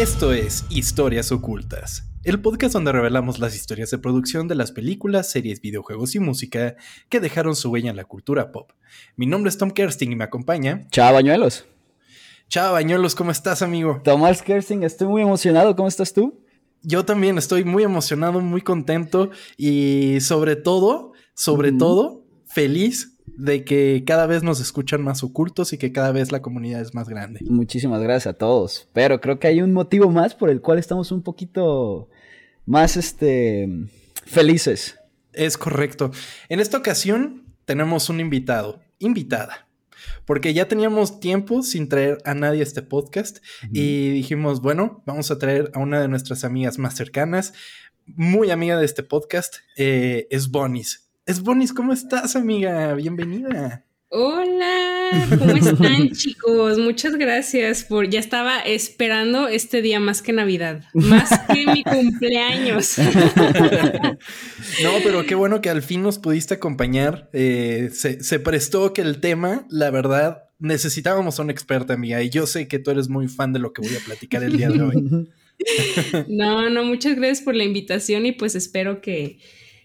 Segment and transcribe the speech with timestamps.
[0.00, 5.30] Esto es Historias Ocultas, el podcast donde revelamos las historias de producción de las películas,
[5.30, 6.76] series, videojuegos y música
[7.10, 8.72] que dejaron su huella en la cultura pop.
[9.16, 10.88] Mi nombre es Tom Kersting y me acompaña.
[10.90, 11.66] Chao, Bañuelos.
[12.48, 14.00] Chao, Bañuelos, ¿cómo estás, amigo?
[14.02, 15.76] Tomás Kersting, estoy muy emocionado.
[15.76, 16.40] ¿Cómo estás tú?
[16.80, 24.04] Yo también estoy muy emocionado, muy contento y sobre todo, sobre todo, feliz de que
[24.06, 27.40] cada vez nos escuchan más ocultos y que cada vez la comunidad es más grande.
[27.48, 28.88] Muchísimas gracias a todos.
[28.92, 32.08] Pero creo que hay un motivo más por el cual estamos un poquito
[32.66, 33.68] más este
[34.24, 34.98] felices.
[35.32, 36.10] Es correcto.
[36.48, 39.68] En esta ocasión tenemos un invitado, invitada.
[40.24, 43.38] Porque ya teníamos tiempo sin traer a nadie a este podcast
[43.70, 47.52] y dijimos, bueno, vamos a traer a una de nuestras amigas más cercanas,
[48.06, 51.09] muy amiga de este podcast, eh, es Bonis.
[51.30, 52.92] Es Bonis, ¿cómo estás, amiga?
[52.94, 53.84] Bienvenida.
[54.08, 56.76] Hola, ¿cómo están chicos?
[56.76, 62.98] Muchas gracias por, ya estaba esperando este día más que Navidad, más que mi cumpleaños.
[64.82, 67.30] no, pero qué bueno que al fin nos pudiste acompañar.
[67.32, 72.30] Eh, se, se prestó que el tema, la verdad, necesitábamos a una experta, amiga, y
[72.30, 74.68] yo sé que tú eres muy fan de lo que voy a platicar el día
[74.68, 75.28] de hoy.
[76.26, 79.38] no, no, muchas gracias por la invitación y pues espero que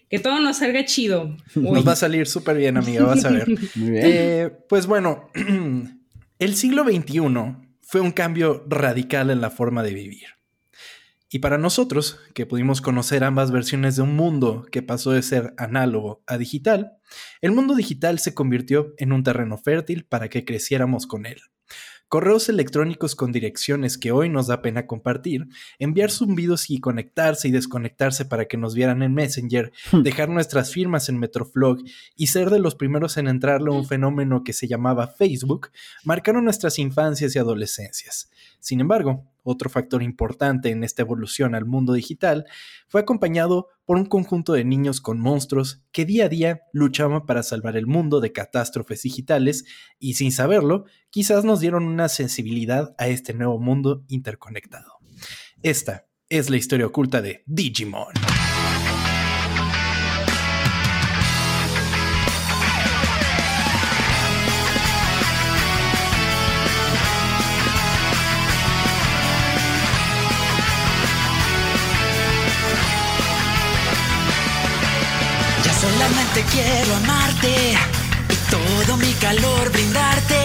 [0.08, 1.36] que todo nos salga chido.
[1.54, 3.46] Nos va a salir súper bien, amiga, vas a ver.
[3.76, 5.30] Eh, pues bueno,
[6.38, 7.20] el siglo XXI
[7.80, 10.26] fue un cambio radical en la forma de vivir.
[11.28, 15.54] Y para nosotros, que pudimos conocer ambas versiones de un mundo que pasó de ser
[15.58, 16.92] análogo a digital,
[17.40, 21.40] el mundo digital se convirtió en un terreno fértil para que creciéramos con él
[22.08, 27.50] correos electrónicos con direcciones que hoy nos da pena compartir, enviar zumbidos y conectarse y
[27.50, 30.02] desconectarse para que nos vieran en Messenger, hmm.
[30.02, 31.78] dejar nuestras firmas en Metroflog
[32.16, 35.70] y ser de los primeros en entrarle a un fenómeno que se llamaba Facebook,
[36.04, 38.30] marcaron nuestras infancias y adolescencias.
[38.66, 42.46] Sin embargo, otro factor importante en esta evolución al mundo digital
[42.88, 47.44] fue acompañado por un conjunto de niños con monstruos que día a día luchaban para
[47.44, 49.66] salvar el mundo de catástrofes digitales
[50.00, 54.94] y sin saberlo, quizás nos dieron una sensibilidad a este nuevo mundo interconectado.
[55.62, 58.14] Esta es la historia oculta de Digimon.
[76.52, 77.74] Quiero amarte
[78.28, 80.36] y todo mi calor brindarte.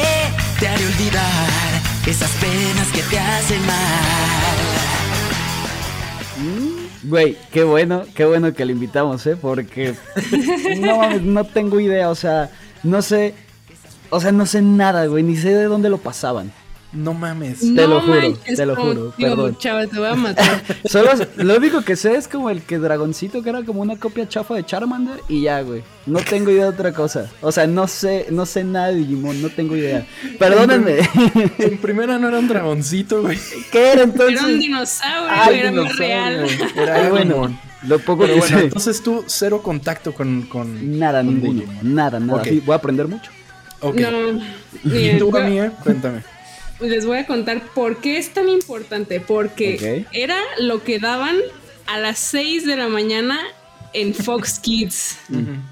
[0.59, 4.57] Te haré olvidar esas penas que te hacen mal.
[6.37, 9.35] Mm, güey, qué bueno, qué bueno que le invitamos, ¿eh?
[9.35, 9.95] Porque
[10.79, 12.49] no, no tengo idea, o sea,
[12.83, 13.35] no sé,
[14.09, 16.51] o sea, no sé nada, güey, ni sé de dónde lo pasaban.
[16.93, 17.59] No mames.
[17.59, 19.13] Te lo juro, te lo juro.
[19.17, 19.57] perdón.
[19.57, 20.61] Chaval, te voy a matar.
[20.85, 24.27] Solo lo único que sé es como el que Dragoncito, que era como una copia
[24.27, 25.83] chafa de Charmander, y ya, güey.
[26.05, 27.29] No tengo idea de otra cosa.
[27.41, 30.05] O sea, no sé, no sé nada de Digimon, no tengo idea.
[30.37, 30.97] Perdónenme.
[31.59, 33.37] En primera no era un dragoncito, güey.
[33.71, 34.41] ¿Qué era entonces?
[34.41, 36.47] Era un dinosaurio, era muy real.
[36.75, 37.57] Era bueno.
[37.87, 42.43] Lo poco que bueno, entonces tú cero contacto con, con nada, ninguno, nada, nada.
[42.43, 43.31] voy a aprender mucho.
[43.79, 43.99] Ok.
[44.01, 44.41] No,
[44.83, 45.31] ¿Y tú?
[45.31, 46.21] Cuéntame
[46.81, 49.19] les voy a contar por qué es tan importante.
[49.19, 51.37] Porque era lo que daban
[51.87, 53.39] a las 6 de la mañana
[53.93, 55.19] en Fox Kids.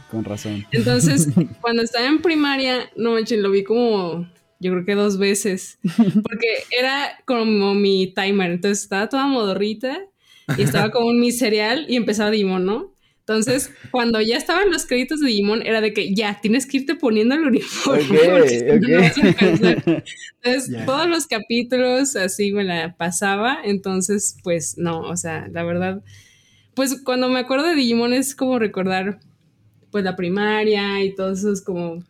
[0.09, 0.65] Con razón.
[0.71, 1.29] Entonces,
[1.61, 4.27] cuando estaba en primaria, no manches, lo vi como
[4.59, 5.79] yo creo que dos veces.
[5.95, 8.51] Porque era como mi timer.
[8.51, 9.97] Entonces estaba toda modorrita
[10.57, 12.93] y estaba como en mi cereal y empezaba Dimon, ¿no?
[13.29, 16.95] Entonces, cuando ya estaban los créditos de Digimon, era de que ya tienes que irte
[16.95, 18.17] poniendo el uniforme.
[20.41, 23.59] entonces, todos los capítulos así me la pasaba.
[23.63, 26.01] Entonces, pues no, o sea, la verdad,
[26.73, 29.19] pues cuando me acuerdo de Digimon es como recordar
[29.91, 32.03] pues la primaria y todos esos como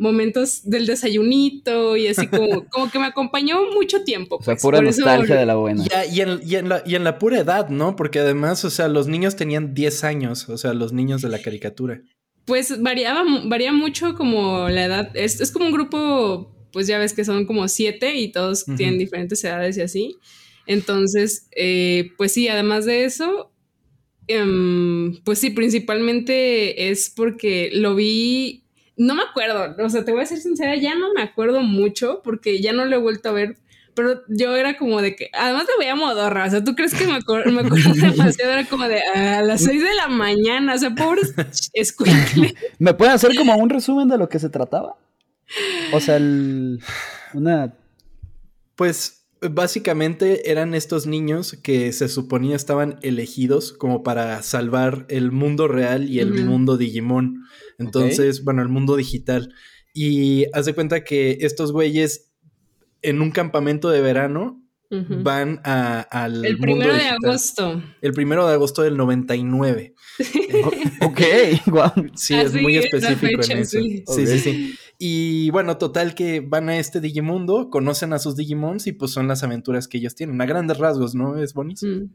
[0.00, 4.36] momentos del desayunito y así como, como que me acompañó mucho tiempo.
[4.36, 5.84] o sea, pues, pura nostalgia de la buena.
[6.10, 7.96] y, en, la, y en la pura edad, ¿no?
[7.96, 11.40] Porque además, o sea, los niños tenían 10 años, o sea, los niños de la
[11.40, 12.00] caricatura.
[12.46, 15.10] Pues variaba, varía mucho como la edad.
[15.14, 18.98] Es, es como un grupo, pues ya ves que son como siete y todos tienen
[18.98, 20.16] diferentes edades y así.
[20.66, 23.52] Entonces, eh, pues sí, además de eso,
[24.28, 28.64] em, pues sí, principalmente es porque lo vi
[29.00, 32.20] no me acuerdo, o sea, te voy a ser sincera, ya no me acuerdo mucho
[32.22, 33.56] porque ya no lo he vuelto a ver,
[33.94, 37.06] pero yo era como de que, además te veía modorra, o sea, ¿tú crees que
[37.06, 38.52] me, acuerdo, me acuerdo demasiado?
[38.52, 41.32] Era como de a las 6 de la mañana, o sea, pobres
[41.72, 42.54] escuincle.
[42.78, 44.96] ¿Me pueden hacer como un resumen de lo que se trataba?
[45.94, 46.80] O sea, el,
[47.32, 47.72] una...
[48.76, 55.66] Pues básicamente eran estos niños que se suponía estaban elegidos como para salvar el mundo
[55.66, 57.44] real y el mundo Digimon.
[57.78, 59.54] Entonces, bueno, el mundo digital.
[59.94, 62.30] Y haz de cuenta que estos güeyes
[63.02, 66.44] en un campamento de verano van a, al.
[66.44, 67.82] El primero de agosto.
[68.00, 69.94] El primero de agosto del 99.
[71.00, 71.20] ok,
[71.66, 71.92] wow.
[72.14, 73.78] Sí, es muy específico en eso.
[73.78, 78.86] Sí, sí, sí, Y bueno, total que van a este Digimundo, conocen a sus Digimons
[78.86, 80.38] y pues son las aventuras que ellos tienen.
[80.42, 81.42] A grandes rasgos, ¿no?
[81.42, 82.04] Es buenísimo.
[82.04, 82.10] Mm.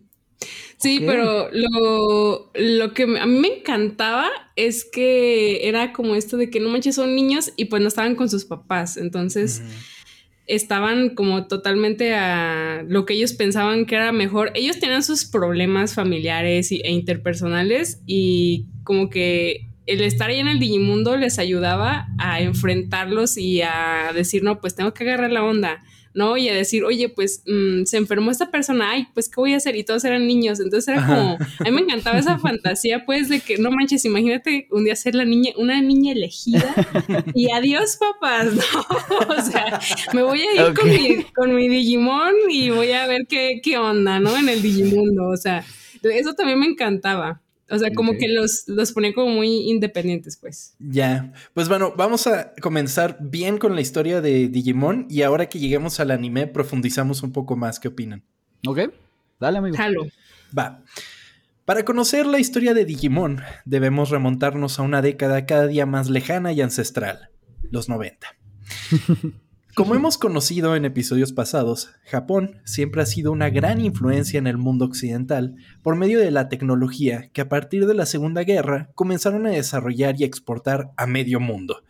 [0.78, 6.52] Sí, pero lo, lo, que a mí me encantaba es que era como esto de
[6.52, 8.98] que no manches, son niños y pues no estaban con sus papás.
[8.98, 9.64] Entonces
[10.46, 14.52] estaban como totalmente a lo que ellos pensaban que era mejor.
[14.54, 20.60] Ellos tenían sus problemas familiares e interpersonales y como que el estar ahí en el
[20.60, 25.84] Digimundo les ayudaba a enfrentarlos y a decir, no, pues tengo que agarrar la onda
[26.16, 26.38] ¿no?
[26.38, 29.58] Y a decir, oye, pues mm, se enfermó esta persona, ay, pues ¿qué voy a
[29.58, 29.76] hacer?
[29.76, 33.42] Y todos eran niños, entonces era como, a mí me encantaba esa fantasía, pues, de
[33.42, 36.74] que, no manches, imagínate un día ser la niña, una niña elegida
[37.36, 38.64] y adiós, papás, ¿no?
[39.38, 39.80] o sea,
[40.14, 43.78] me voy a ir con, mi, con mi Digimon y voy a ver qué, qué
[43.78, 44.38] onda, ¿no?
[44.38, 45.66] En el Digimundo, o sea,
[46.02, 47.42] eso también me encantaba.
[47.70, 50.76] O sea, como que los, los ponía como muy independientes, pues.
[50.80, 51.34] Ya.
[51.54, 56.00] Pues bueno, vamos a comenzar bien con la historia de Digimon y ahora que lleguemos
[56.00, 57.80] al anime profundizamos un poco más.
[57.80, 58.24] ¿Qué opinan?
[58.68, 58.82] Ok.
[59.40, 59.78] Dale, amigo.
[60.58, 60.84] Va.
[61.66, 66.54] Para conocer la historia de Digimon, debemos remontarnos a una década cada día más lejana
[66.54, 67.32] y ancestral,
[67.72, 68.28] los 90.
[69.76, 74.58] Como hemos conocido en episodios pasados, Japón siempre ha sido una gran influencia en el
[74.58, 79.46] mundo occidental por medio de la tecnología que a partir de la Segunda Guerra comenzaron
[79.46, 81.84] a desarrollar y exportar a medio mundo.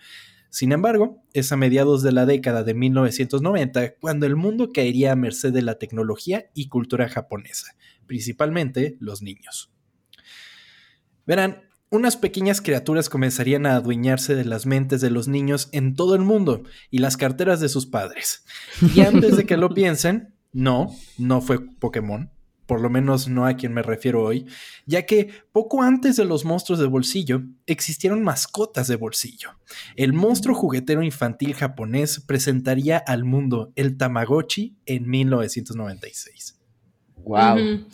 [0.49, 5.15] Sin embargo, es a mediados de la década de 1990 cuando el mundo caería a
[5.15, 7.75] merced de la tecnología y cultura japonesa,
[8.07, 9.71] principalmente los niños.
[11.27, 16.15] Verán, unas pequeñas criaturas comenzarían a adueñarse de las mentes de los niños en todo
[16.15, 18.43] el mundo y las carteras de sus padres.
[18.93, 22.31] Y antes de que lo piensen, no, no fue Pokémon,
[22.65, 24.45] por lo menos no a quien me refiero hoy,
[24.85, 29.51] ya que poco antes de los monstruos de bolsillo existieron mascotas de bolsillo.
[29.95, 36.59] El monstruo juguetero infantil japonés presentaría al mundo el Tamagotchi en 1996.
[37.17, 37.85] Wow.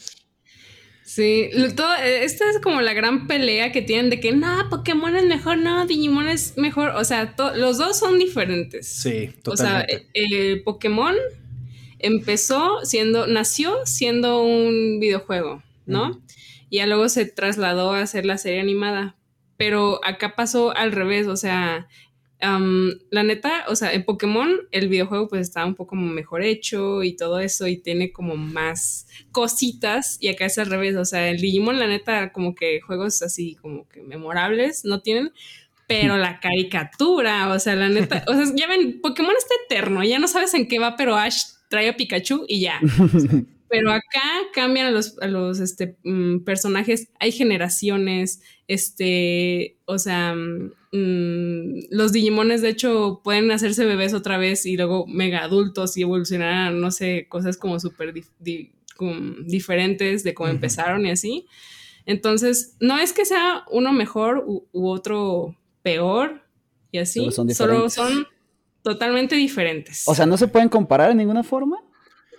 [1.14, 5.14] Sí, todo, eh, esta es como la gran pelea que tienen de que no, Pokémon
[5.18, 6.92] es mejor, no, Digimon es mejor.
[6.96, 8.88] O sea, los dos son diferentes.
[8.88, 9.52] Sí, totalmente.
[9.52, 11.14] O sea, eh, el Pokémon
[12.00, 16.22] empezó siendo, nació siendo un videojuego, ¿no?
[16.70, 19.18] Y ya luego se trasladó a hacer la serie animada.
[19.58, 21.90] Pero acá pasó al revés, o sea,
[22.42, 27.16] la neta, o sea, en Pokémon el videojuego pues está un poco mejor hecho y
[27.16, 31.40] todo eso y tiene como más cositas y acá es al revés, o sea, el
[31.40, 35.32] Digimon la neta como que juegos así como que memorables no tienen,
[35.88, 40.20] pero la caricatura, o sea, la neta, o sea, ya ven, Pokémon está eterno, ya
[40.20, 42.80] no sabes en qué va, pero Ash trae a Pikachu y ya.
[43.72, 44.22] Pero acá
[44.54, 52.14] cambian a los, a los este, mm, personajes, hay generaciones, este, o sea, mm, los
[52.14, 56.72] Digimones de hecho pueden hacerse bebés otra vez y luego mega adultos y evolucionar a,
[56.72, 58.14] no sé, cosas como súper
[59.46, 61.48] diferentes de cómo empezaron y así.
[62.06, 66.42] Entonces, no es que sea uno mejor u, otro peor
[66.94, 68.26] y así, solo son
[68.84, 70.04] totalmente diferentes.
[70.06, 71.78] O sea, ¿no se pueden comparar en ninguna forma?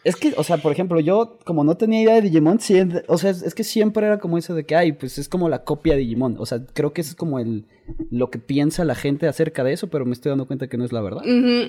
[0.05, 2.59] Es que, o sea, por ejemplo, yo como no tenía idea de Digimon,
[3.07, 5.63] o sea, es, que siempre era como eso de que, ay, pues es como la
[5.65, 6.37] copia de Digimon.
[6.39, 7.67] O sea, creo que es como el
[8.11, 10.85] lo que piensa la gente acerca de eso, pero me estoy dando cuenta que no
[10.85, 11.23] es la verdad.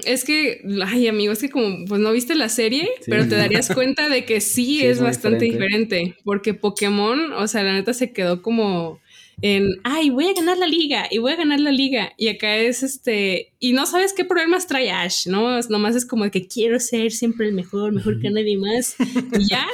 [0.06, 3.74] Es que, ay, amigo, es que como, pues no viste la serie, pero te darías
[3.74, 6.16] cuenta de que sí, es, bastante diferente.
[6.24, 9.00] Porque Pokémon, o sea, la neta se quedó como
[9.42, 12.14] en, ay, voy a ganar la liga y voy a ganar la liga.
[12.18, 15.60] Y acá es este, y no sabes qué problemas trae Ash, ¿no?
[15.70, 18.96] Nomás es como que quiero ser siempre el mejor, mejor que nadie más.
[19.40, 19.66] Y ya.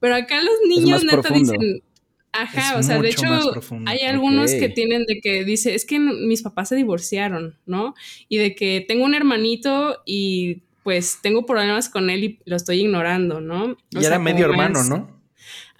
[0.00, 1.82] Pero acá los niños neta dicen,
[2.32, 3.26] ajá, o sea, de hecho,
[3.86, 7.94] hay algunos que tienen de que dice, es que mis papás se divorciaron, ¿no?
[8.28, 12.80] Y de que tengo un hermanito y pues tengo problemas con él y lo estoy
[12.80, 13.76] ignorando, ¿no?
[13.90, 15.13] y era medio hermano, ¿no?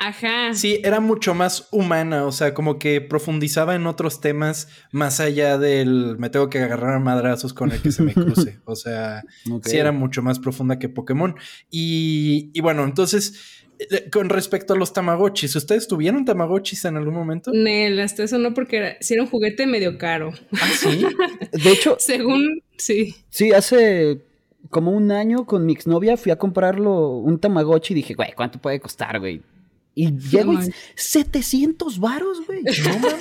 [0.04, 0.52] Ajá.
[0.52, 5.56] Sí, era mucho más humana, o sea, como que profundizaba en otros temas más allá
[5.56, 8.60] del me tengo que agarrar a madrazos con el que se me cruce.
[8.66, 9.22] O sea,
[9.62, 11.36] sí era mucho más profunda que Pokémon.
[11.70, 17.14] Y, y bueno, entonces, eh, con respecto a los Tamagotchis, ¿ustedes tuvieron Tamagotchis en algún
[17.14, 17.50] momento?
[17.54, 20.32] No, hasta eso no, porque era, era un juguete medio caro.
[20.52, 21.06] Ah, sí.
[21.52, 23.14] de hecho, según, sí.
[23.30, 24.22] Sí, hace
[24.70, 28.58] como un año con mi exnovia fui a comprarlo un Tamagotchi y dije, güey, ¿cuánto
[28.58, 29.40] puede costar, güey?
[29.94, 32.62] Y llego y 700 varos, güey.
[32.84, 33.14] No mames.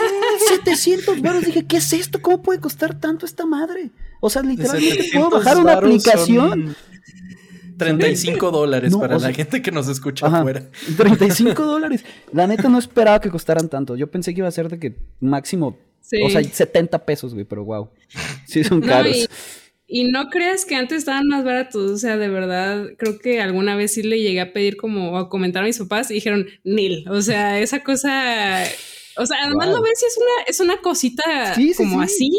[0.50, 1.46] 700 varos.
[1.46, 2.22] Dije, ¿qué es esto?
[2.22, 3.92] ¿Cómo puede costar tanto esta madre?
[4.20, 6.75] O sea, literalmente puedo bajar una aplicación.
[7.77, 10.70] 35 dólares para la gente que nos escucha afuera.
[10.98, 12.06] 35 dólares.
[12.32, 13.96] La neta no esperaba que costaran tanto.
[13.96, 15.77] Yo pensé que iba a ser de que máximo,
[16.25, 17.89] o sea, 70 pesos, güey, pero wow.
[18.46, 19.15] Sí, son caros.
[19.15, 19.27] Y
[20.06, 23.94] no creas que antes estaban más baratos, o sea, de verdad, creo que alguna vez
[23.94, 27.22] sí le llegué a pedir como, a comentar a mis papás y dijeron, nil, o
[27.22, 28.64] sea, esa cosa,
[29.18, 32.32] o sea, además lo ves y es una, es una cosita como así,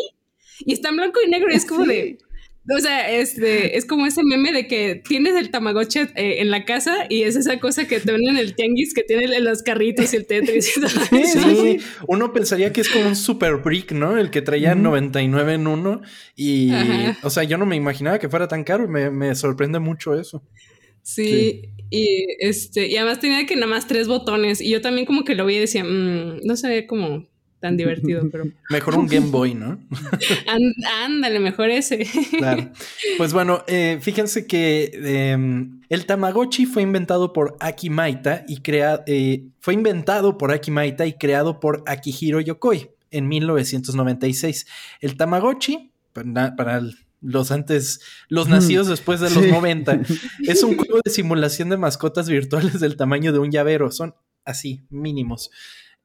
[0.59, 2.19] y está en blanco y negro y es como de,
[2.69, 6.65] o sea, este, es como ese meme de que tienes el Tamagotchi eh, en la
[6.65, 10.13] casa y es esa cosa que te ven en el tianguis que tiene los carritos
[10.15, 10.75] y el Tetris.
[11.35, 11.79] Sí,
[12.09, 14.17] uno pensaría que es como un super brick, ¿no?
[14.17, 16.03] El que traía 99 en uno.
[16.37, 16.73] Y,
[17.23, 18.89] o sea, yo no me imaginaba que fuera tan caro.
[18.89, 20.43] Me, me sorprende mucho eso.
[21.03, 24.61] Sí, y este, y además tenía que nada más tres botones.
[24.63, 27.27] Y yo también como que lo vi y decía, mm, no sé cómo
[27.65, 28.45] tan divertido, pero...
[28.69, 29.81] Mejor un Game Boy, ¿no?
[31.03, 32.07] ándale, mejor ese.
[32.37, 32.71] claro.
[33.17, 39.47] Pues bueno, eh, fíjense que em, el Tamagotchi fue inventado por Akimaita y crea, eh,
[39.61, 44.67] fue inventado por Akimaita y creado por Akihiro Yokoi en 1996.
[45.01, 46.83] El Tamagotchi, para,
[47.23, 50.03] los antes, los nacidos después de los 90,
[50.47, 53.91] es un juego de simulación de mascotas virtuales del tamaño de un llavero.
[53.91, 55.51] Son así, mínimos.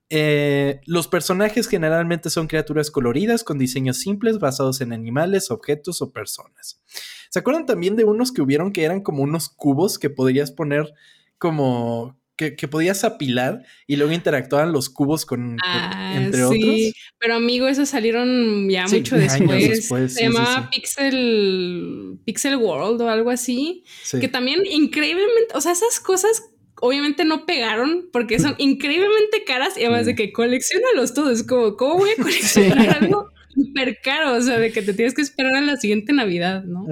[0.09, 6.11] Eh, los personajes generalmente son criaturas coloridas con diseños simples basados en animales, objetos o
[6.11, 6.81] personas.
[7.29, 10.91] ¿Se acuerdan también de unos que hubieron que eran como unos cubos que podrías poner
[11.37, 16.93] como que, podías apilar y luego interactuaban los cubos con, ah, entre sí.
[17.19, 20.13] Pero amigo, esos salieron ya mucho después.
[20.13, 23.83] Se llamaba Pixel Pixel World o algo así.
[24.19, 26.43] Que también increíblemente, o sea, esas cosas
[26.81, 31.43] obviamente no pegaron porque son increíblemente caras y además de que coleccionalos todos.
[31.43, 34.33] Como, ¿cómo voy a coleccionar algo súper caro?
[34.33, 36.85] O sea, de que te tienes que esperar a la siguiente Navidad, ¿no?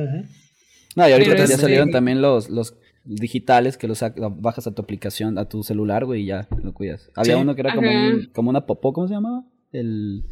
[0.95, 4.03] No, y ahorita ya salieron también los, los digitales que los
[4.37, 7.09] bajas a tu aplicación, a tu celular, güey, y ya lo cuidas.
[7.15, 7.89] Había uno que era como,
[8.33, 9.45] como una popó, ¿cómo se llamaba?
[9.71, 10.25] El...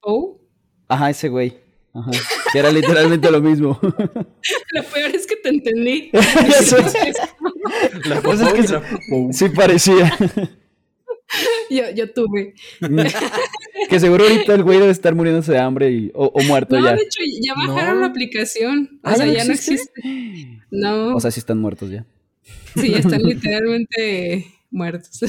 [0.00, 0.40] ¿Oh?
[0.88, 1.63] Ajá, ese güey.
[1.94, 2.10] Ajá.
[2.52, 3.78] Que era literalmente lo mismo.
[4.72, 6.10] Lo peor es que te entendí.
[8.04, 10.12] La cosa es que sí, parecía.
[11.70, 12.54] Yo, yo tuve.
[13.88, 16.80] que seguro ahorita el güey debe estar muriéndose de hambre y, o, muerto ya.
[16.80, 19.00] No, de hecho, ya bajaron la aplicación.
[19.02, 20.02] O ah, sea, ya no existe.
[20.70, 21.14] No.
[21.14, 22.04] O sea, sí están muertos ya.
[22.76, 25.20] Sí, ya están literalmente muertos.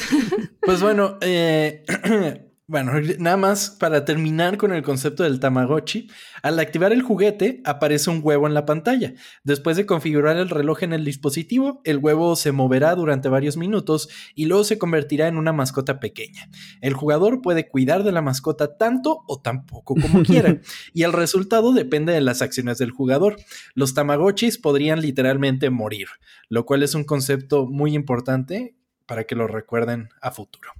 [0.60, 1.84] Pues bueno, eh,
[2.68, 6.08] bueno, nada más para terminar con el concepto del Tamagotchi,
[6.42, 9.14] al activar el juguete aparece un huevo en la pantalla.
[9.44, 14.08] Después de configurar el reloj en el dispositivo, el huevo se moverá durante varios minutos
[14.34, 16.50] y luego se convertirá en una mascota pequeña.
[16.80, 20.60] El jugador puede cuidar de la mascota tanto o tan poco como quiera,
[20.92, 23.36] y el resultado depende de las acciones del jugador.
[23.74, 26.08] Los Tamagotchis podrían literalmente morir,
[26.48, 28.74] lo cual es un concepto muy importante
[29.06, 30.72] para que lo recuerden a futuro.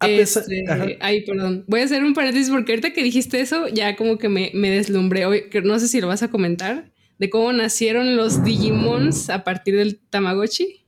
[0.00, 0.08] ¿Ok?
[0.08, 0.64] Este,
[1.00, 1.64] ay, perdón.
[1.66, 4.70] Voy a hacer un paréntesis porque ahorita que dijiste eso, ya como que me, me
[4.70, 5.26] deslumbré.
[5.26, 9.44] Hoy, que no sé si lo vas a comentar, de cómo nacieron los Digimons a
[9.44, 10.86] partir del Tamagotchi.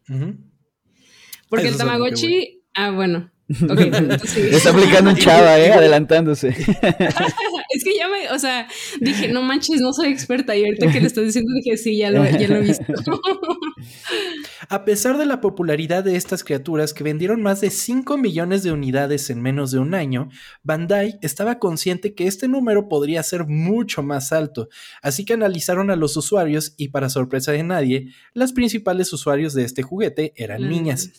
[1.48, 2.62] Porque el Tamagotchi.
[2.74, 3.30] Ah, bueno.
[4.50, 5.72] Está aplicando un chava, ¿eh?
[5.72, 6.48] Adelantándose.
[7.70, 8.68] es que ya me, o sea,
[9.00, 10.54] dije, no manches, no soy experta.
[10.54, 12.84] Y ahorita que le estás diciendo, dije, sí, ya lo, ya lo he visto.
[14.68, 18.72] A pesar de la popularidad de estas criaturas que vendieron más de 5 millones de
[18.72, 20.28] unidades en menos de un año,
[20.62, 24.68] Bandai estaba consciente que este número podría ser mucho más alto,
[25.00, 29.64] así que analizaron a los usuarios y para sorpresa de nadie, las principales usuarios de
[29.64, 31.10] este juguete eran niñas.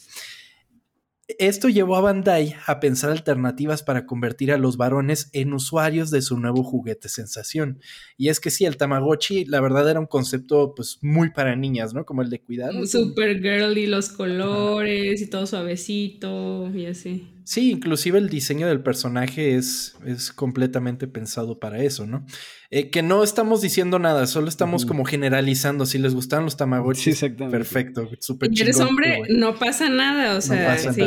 [1.37, 6.23] Esto llevó a Bandai a pensar alternativas para convertir a los varones en usuarios de
[6.23, 7.79] su nuevo juguete sensación.
[8.17, 11.93] Y es que sí, el Tamagotchi, la verdad, era un concepto pues muy para niñas,
[11.93, 12.03] ¿no?
[12.03, 12.73] Como el de cuidar.
[12.87, 17.38] Super girly, los colores y todo suavecito y así.
[17.49, 22.23] Sí, inclusive el diseño del personaje es, es completamente pensado para eso, ¿no?
[22.69, 25.87] Eh, que no estamos diciendo nada, solo estamos como generalizando.
[25.87, 27.11] Si les gustan los Tamagotchi,
[27.49, 31.01] perfecto, súper Si eres hombre, no pasa nada, o sea, sí,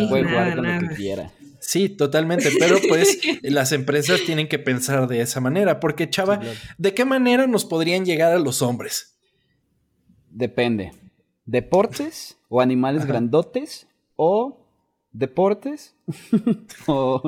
[1.60, 6.40] Sí, totalmente, pero pues las empresas tienen que pensar de esa manera, porque chava,
[6.76, 9.16] ¿de qué manera nos podrían llegar a los hombres?
[10.28, 10.90] Depende.
[11.44, 14.61] ¿Deportes o animales grandotes o
[15.12, 15.94] deportes
[16.86, 17.22] o,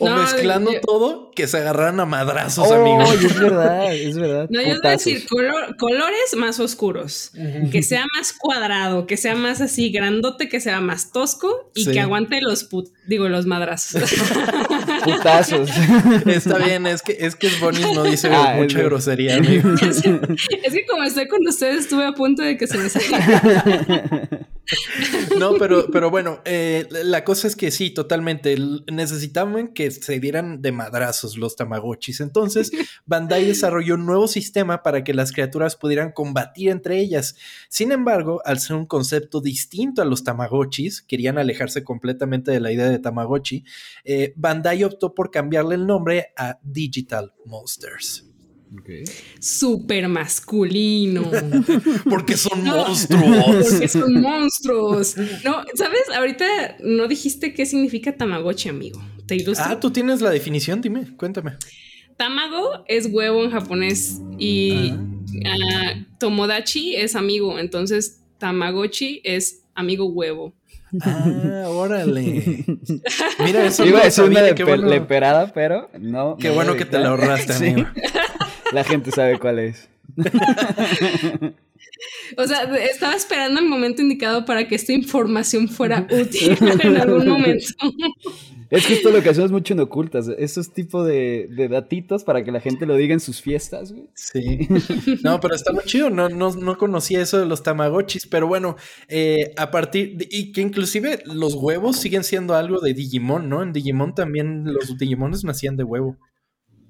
[0.00, 3.24] mezclando todo que se agarran a madrazos, oh, amigos.
[3.24, 4.46] Es verdad, es verdad.
[4.50, 7.32] No, yo voy a decir colores más oscuros,
[7.70, 12.00] que sea más cuadrado, que sea más así grandote, que sea más tosco y que
[12.00, 14.02] aguante los put digo los madrazos.
[15.04, 15.70] Putazos.
[16.26, 19.74] Está bien, es que es que Bonnie no dice ah, mucha grosería, amigo.
[19.74, 24.28] Es, es, que como estoy con ustedes, estuve a punto de que se me salga.
[25.38, 28.56] No, pero, pero bueno, eh, la cosa es que sí, totalmente.
[28.90, 32.20] Necesitaban que se dieran de madrazos los Tamagotchis.
[32.20, 32.70] Entonces,
[33.06, 37.36] Bandai desarrolló un nuevo sistema para que las criaturas pudieran combatir entre ellas.
[37.68, 42.72] Sin embargo, al ser un concepto distinto a los Tamagotchis, querían alejarse completamente de la
[42.72, 43.64] idea de Tamagotchi,
[44.04, 48.27] eh, Bandai optó por cambiarle el nombre a Digital Monsters.
[49.40, 51.30] Super masculino.
[52.10, 53.66] porque son monstruos.
[53.70, 55.16] Porque son monstruos.
[55.44, 56.02] No, ¿sabes?
[56.16, 59.00] Ahorita no dijiste qué significa Tamagotchi, amigo.
[59.26, 59.70] ¿Te ilustra?
[59.70, 61.56] Ah, tú tienes la definición, dime, cuéntame.
[62.16, 65.18] Tamago es huevo en japonés y ah.
[65.46, 70.54] Ah, Tomodachi es amigo, entonces Tamagotchi es amigo huevo.
[71.02, 72.64] Ah, órale.
[73.44, 74.40] Mira, eso Iba a una
[74.76, 76.36] leperada, pero no.
[76.38, 77.86] Qué bueno que te la ahorraste, amigo.
[78.72, 79.88] La gente sabe cuál es.
[82.36, 87.28] O sea, estaba esperando el momento indicado para que esta información fuera útil en algún
[87.28, 87.66] momento.
[88.70, 92.52] Es que esto lo que hacemos mucho en ocultas, esos tipos de, datitos para que
[92.52, 94.08] la gente lo diga en sus fiestas, güey.
[94.14, 94.68] Sí.
[95.22, 96.10] No, pero está muy chido.
[96.10, 98.76] No, no, conocía eso de los tamagotchis, pero bueno,
[99.08, 103.62] eh, a partir de, y que inclusive los huevos siguen siendo algo de Digimon, ¿no?
[103.62, 106.18] En Digimon también los Digimones nacían de huevo.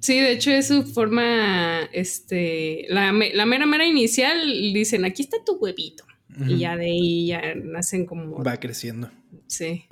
[0.01, 5.39] Sí, de hecho es su forma, este, la, la mera mera inicial, dicen, aquí está
[5.45, 6.05] tu huevito.
[6.47, 8.45] Y ya de ahí ya nacen como...
[8.45, 9.11] Va creciendo.
[9.49, 9.87] Sí.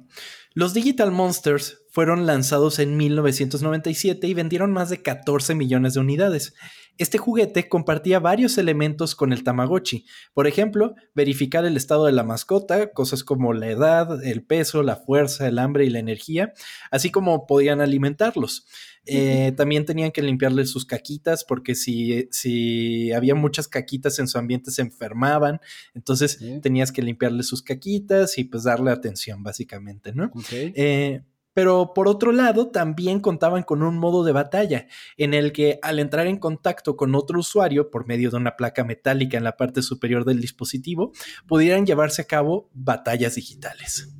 [0.54, 6.54] Los Digital Monsters fueron lanzados en 1997 y vendieron más de 14 millones de unidades.
[6.98, 10.06] Este juguete compartía varios elementos con el Tamagotchi.
[10.32, 14.96] Por ejemplo, verificar el estado de la mascota, cosas como la edad, el peso, la
[14.96, 16.54] fuerza, el hambre y la energía,
[16.90, 18.66] así como podían alimentarlos.
[19.06, 24.38] Eh, también tenían que limpiarle sus caquitas porque si, si, había muchas caquitas en su
[24.38, 25.60] ambiente se enfermaban,
[25.94, 30.30] entonces tenías que limpiarle sus caquitas y pues darle atención básicamente, ¿no?
[30.52, 31.22] Eh,
[31.56, 35.98] pero por otro lado, también contaban con un modo de batalla, en el que al
[35.98, 39.80] entrar en contacto con otro usuario por medio de una placa metálica en la parte
[39.80, 41.12] superior del dispositivo,
[41.46, 44.12] pudieran llevarse a cabo batallas digitales.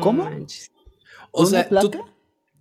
[0.00, 0.28] ¿Cómo?
[1.30, 1.68] O sea,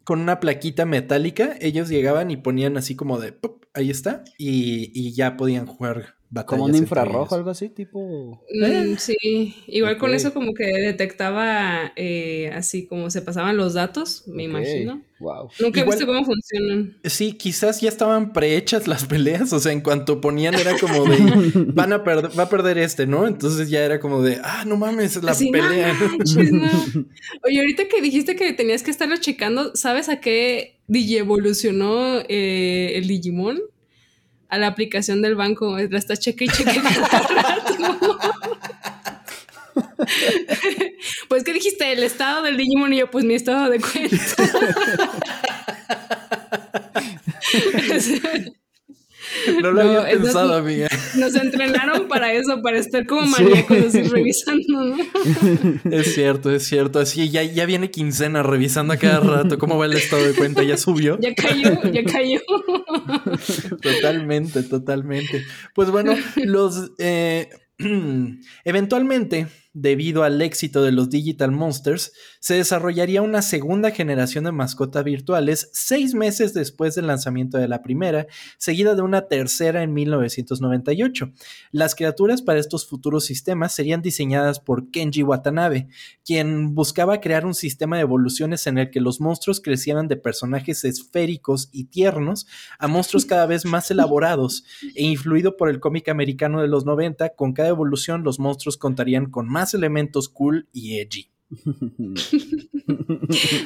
[0.03, 3.37] con una plaquita metálica, ellos llegaban y ponían así como de,
[3.73, 8.41] ahí está, y, y ya podían jugar como un infrarrojo, algo así, tipo.
[8.53, 8.95] Mm, ¿Eh?
[8.97, 14.43] Sí, igual con eso como que detectaba eh, así como se pasaban los datos, me
[14.43, 15.01] imagino.
[15.19, 15.49] Wow.
[15.59, 16.97] Nunca he visto cómo funcionan.
[17.03, 21.17] Sí, quizás ya estaban prehechas las peleas, o sea, en cuanto ponían era como de
[21.73, 23.27] van a perder, va a perder este, ¿no?
[23.27, 25.93] Entonces ya era como de, ah, no mames, la pelea.
[27.43, 33.07] Oye, ahorita que dijiste que tenías que estarlo checando, ¿sabes a qué digievolucionó eh, el
[33.07, 33.59] Digimon?
[34.51, 36.81] A la aplicación del banco, la está cheque y cheque
[41.29, 41.91] pues, ¿qué dijiste?
[41.91, 42.93] ¿El estado del Digimon?
[42.93, 44.17] Y yo, pues, mi estado de cuenta.
[49.61, 50.87] No lo había pensado, amiga.
[51.15, 55.91] Nos entrenaron para eso, para estar como maníacos así revisando, ¿no?
[55.91, 56.99] Es cierto, es cierto.
[56.99, 60.63] Así ya, ya viene quincena revisando a cada rato cómo va el estado de cuenta.
[60.63, 61.17] Ya subió.
[61.19, 62.39] Ya cayó, ya cayó.
[63.81, 65.43] Totalmente, totalmente.
[65.73, 67.49] Pues bueno, los eh,
[68.63, 75.03] eventualmente debido al éxito de los Digital Monsters, se desarrollaría una segunda generación de mascotas
[75.03, 81.31] virtuales seis meses después del lanzamiento de la primera, seguida de una tercera en 1998.
[81.71, 85.87] Las criaturas para estos futuros sistemas serían diseñadas por Kenji Watanabe,
[86.25, 90.83] quien buscaba crear un sistema de evoluciones en el que los monstruos crecieran de personajes
[90.83, 92.45] esféricos y tiernos
[92.77, 97.35] a monstruos cada vez más elaborados, e influido por el cómic americano de los 90,
[97.35, 101.31] con cada evolución los monstruos contarían con más elementos cool y edgy.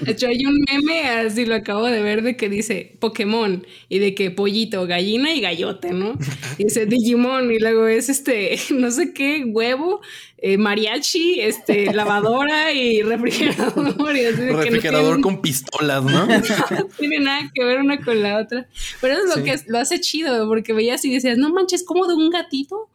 [0.03, 3.99] De hecho, hay un meme, así lo acabo de ver, de que dice Pokémon y
[3.99, 6.17] de que pollito, gallina y gallote, ¿no?
[6.57, 10.01] Y dice Digimon y luego es este, no sé qué, huevo,
[10.37, 13.95] eh, mariachi, este, lavadora y refrigerador.
[14.03, 16.25] refrigerador con pistolas, ¿no?
[16.27, 18.67] no tiene nada que ver una con la otra.
[18.99, 22.15] Pero es lo que lo hace chido, porque veías y decías, no manches, como de
[22.15, 22.89] un gatito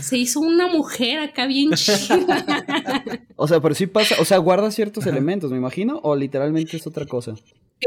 [0.00, 2.44] se hizo una mujer acá bien chida.
[3.36, 6.86] o sea, pero sí pasa, o sea, guarda ciertos elementos, me imagino, o literalmente es
[6.86, 7.34] otra cosa.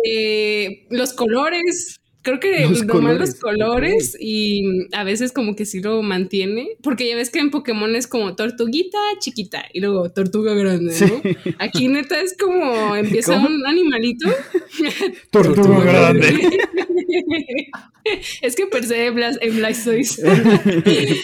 [0.03, 5.82] Eh, los colores, creo que los colores, los colores y a veces como que sí
[5.82, 10.53] lo mantiene, porque ya ves que en Pokémon es como tortuguita chiquita y luego tortuga
[10.53, 11.21] grande, ¿no?
[11.60, 14.29] Aquí neta es como empieza un animalito.
[15.32, 16.60] tortuga grande.
[18.41, 19.15] es que pensé en
[19.55, 20.21] Blastoise.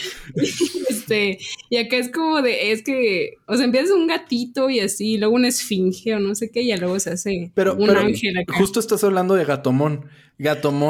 [0.89, 1.37] este,
[1.69, 5.35] y acá es como de, es que, o sea, empieza un gatito y así, luego
[5.35, 8.57] una esfinge o no sé qué, y luego se hace un ángel acá.
[8.57, 10.05] Justo estás hablando de Gatomón.
[10.37, 10.84] Gatomón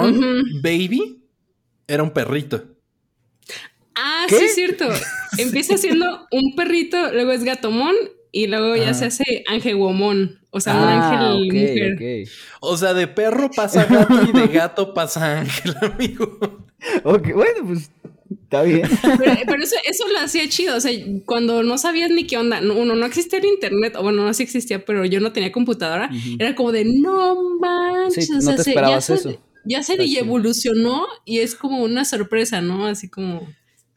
[0.62, 1.24] Baby
[1.88, 2.64] era un perrito.
[3.96, 4.88] Ah, sí, es cierto.
[5.38, 7.96] Empieza siendo un perrito, luego es Gatomón
[8.32, 10.40] y luego ya se hace Ángel Guomón.
[10.50, 12.28] O sea, un ah, ángel mujer.
[12.62, 16.66] O sea, de perro pasa gato y de gato pasa ángel, amigo.
[17.04, 17.90] Ok, bueno, pues
[18.32, 18.88] Está bien.
[19.46, 20.76] Pero, eso, eso, lo hacía chido.
[20.76, 20.92] O sea,
[21.26, 24.44] cuando no sabías ni qué onda, uno no existía el internet, o bueno, no sí
[24.44, 28.30] existía, pero yo no tenía computadora, era como de no manches.
[28.32, 32.86] o sea, ya Se, ya se evolucionó y es como una sorpresa, ¿no?
[32.86, 33.48] Así como.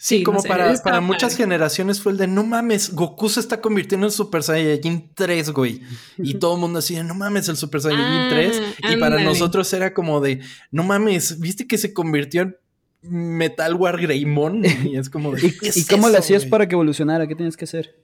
[0.00, 4.06] Sí, como para, para muchas generaciones fue el de no mames, Goku se está convirtiendo
[4.06, 5.80] en Super Saiyajin 3, güey.
[6.18, 8.62] Y todo el mundo decía, no mames, el Super Saiyajin 3.
[8.84, 12.56] Ah, y para nosotros era como de, no mames, viste que se convirtió en
[13.02, 14.64] Metal War Greymon.
[14.84, 15.36] Y es como.
[15.36, 17.26] ¿Y, cómo le hacías para que evolucionara?
[17.26, 17.96] ¿Qué tienes que hacer?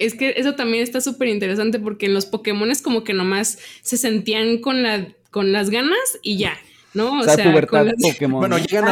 [0.00, 3.58] es que eso también está súper interesante porque en los Pokémon es como que nomás
[3.80, 6.56] se sentían con, la, con las ganas y ya.
[6.94, 7.20] ¿no?
[7.20, 8.40] O, sea, Pokémon.
[8.40, 8.86] Bueno, llegan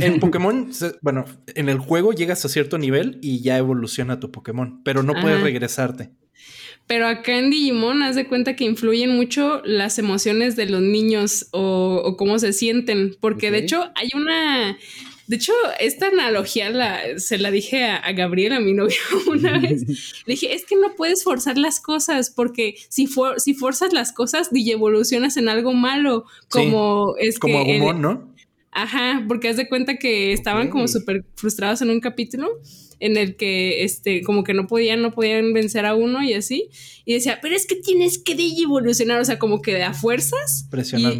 [0.00, 0.70] en Pokémon,
[1.02, 5.12] bueno, en el juego llegas a cierto nivel y ya evoluciona tu Pokémon, pero no
[5.12, 6.08] puedes regresarte.
[6.86, 11.48] Pero acá en Digimon, haz de cuenta que influyen mucho las emociones de los niños
[11.50, 13.14] o, cómo se sienten.
[13.20, 14.78] Porque de hecho, hay una.
[15.30, 18.96] De hecho, esta analogía la, se la dije a, Gabriel, a mi novio,
[19.30, 19.86] una vez.
[20.26, 24.10] Le dije, es que no puedes forzar las cosas, porque si, for, si forzas las
[24.10, 26.24] cosas, evolucionas en algo malo.
[26.48, 28.34] Como es como Agumon, ¿no?
[28.72, 32.48] Ajá, porque haz de cuenta que estaban como súper frustrados en un capítulo
[33.00, 36.68] en el que este como que no podían no podían vencer a uno y así.
[37.04, 40.68] Y decía pero es que tienes que evolucionar o sea como que de a fuerzas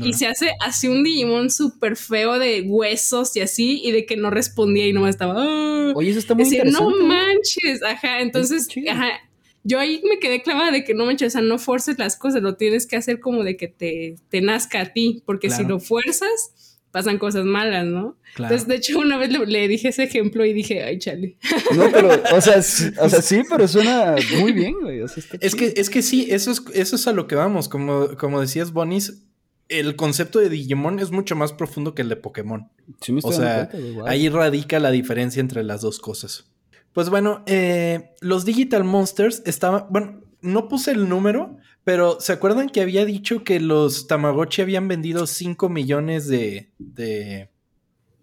[0.04, 4.16] y, se hace así un Digimon súper feo de huesos y así y de que
[4.16, 5.92] no respondía y no estaba ah".
[5.96, 9.20] oye eso está muy interesante no manches ajá entonces ajá
[9.62, 12.42] yo ahí me quedé clavada de que no manches, o sea, no forces las cosas,
[12.42, 15.80] lo tienes que hacer como de que te, te nazca a ti, porque si lo
[15.80, 18.16] fuerzas, pasan cosas malas, ¿no?
[18.36, 21.36] Entonces, de hecho, una vez le, dije ese ejemplo y dije, ay, chale.
[21.76, 25.00] No, pero, o sea, o sea sí, pero suena muy bien, güey.
[25.00, 27.68] es, que, es que sí, eso es, eso es a lo que vamos.
[27.68, 29.22] Como, como decías, Bonis,
[29.68, 32.68] el concepto de Digimon es mucho más profundo que el de Pokémon.
[33.00, 33.70] Sí, me estoy o sea,
[34.06, 36.50] ahí radica la diferencia entre las dos cosas.
[36.92, 41.56] Pues bueno, eh, los Digital Monsters estaban, bueno, no puse el número,
[41.90, 47.50] pero ¿se acuerdan que había dicho que los Tamagotchi habían vendido 5 millones de, de,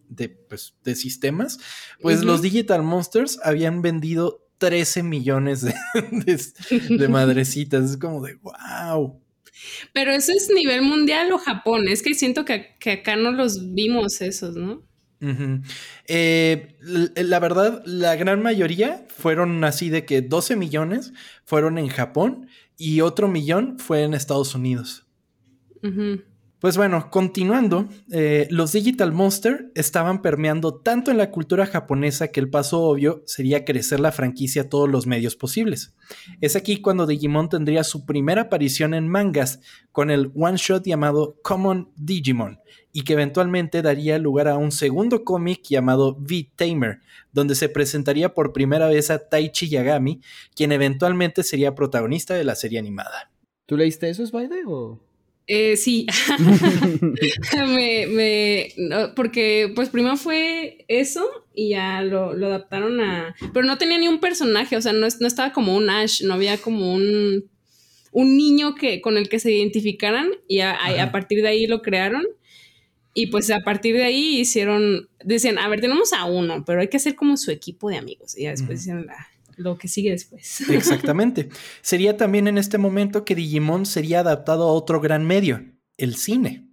[0.08, 1.60] de, pues, de sistemas?
[2.02, 5.74] Pues los Digital Monsters habían vendido 13 millones de,
[6.98, 7.92] de, madrecitas.
[7.92, 9.22] Es como de wow.
[9.92, 11.90] Pero eso es nivel mundial o Japón.
[11.90, 14.82] Es que siento que, que acá no los vimos esos, ¿no?
[16.08, 16.78] Eh,
[17.16, 21.12] la verdad, la gran mayoría fueron así de que 12 millones
[21.44, 22.48] fueron en Japón
[22.78, 25.08] y otro millón fue en Estados Unidos.
[26.60, 32.40] Pues bueno, continuando, eh, los Digital Monster estaban permeando tanto en la cultura japonesa que
[32.40, 35.94] el paso obvio sería crecer la franquicia a todos los medios posibles.
[36.42, 39.60] Es aquí cuando Digimon tendría su primera aparición en mangas
[39.92, 42.60] con el one shot llamado Common Digimon
[42.98, 46.98] y que eventualmente daría lugar a un segundo cómic llamado V-Tamer,
[47.32, 50.20] donde se presentaría por primera vez a Taichi Yagami,
[50.56, 53.30] quien eventualmente sería protagonista de la serie animada.
[53.68, 54.64] ¿Tú leíste eso, Spider?
[54.66, 55.00] O?
[55.46, 56.08] Eh, sí,
[57.68, 58.74] me,
[59.16, 63.36] porque pues primero fue eso y ya lo, adaptaron a...
[63.54, 66.34] Pero no tenía ni un personaje, o sea, no, no estaba como un Ash, no
[66.34, 67.48] había como un,
[68.12, 71.84] un niño que, con el que se identificaran y a, a, partir de ahí lo
[71.84, 72.24] crearon.
[73.20, 76.88] Y pues a partir de ahí hicieron, decían, a ver, tenemos a uno, pero hay
[76.88, 78.38] que hacer como su equipo de amigos.
[78.38, 79.16] Y ya después hicieron la,
[79.56, 80.62] lo que sigue después.
[80.70, 81.50] Exactamente.
[81.82, 85.66] sería también en este momento que Digimon sería adaptado a otro gran medio,
[85.98, 86.68] el cine.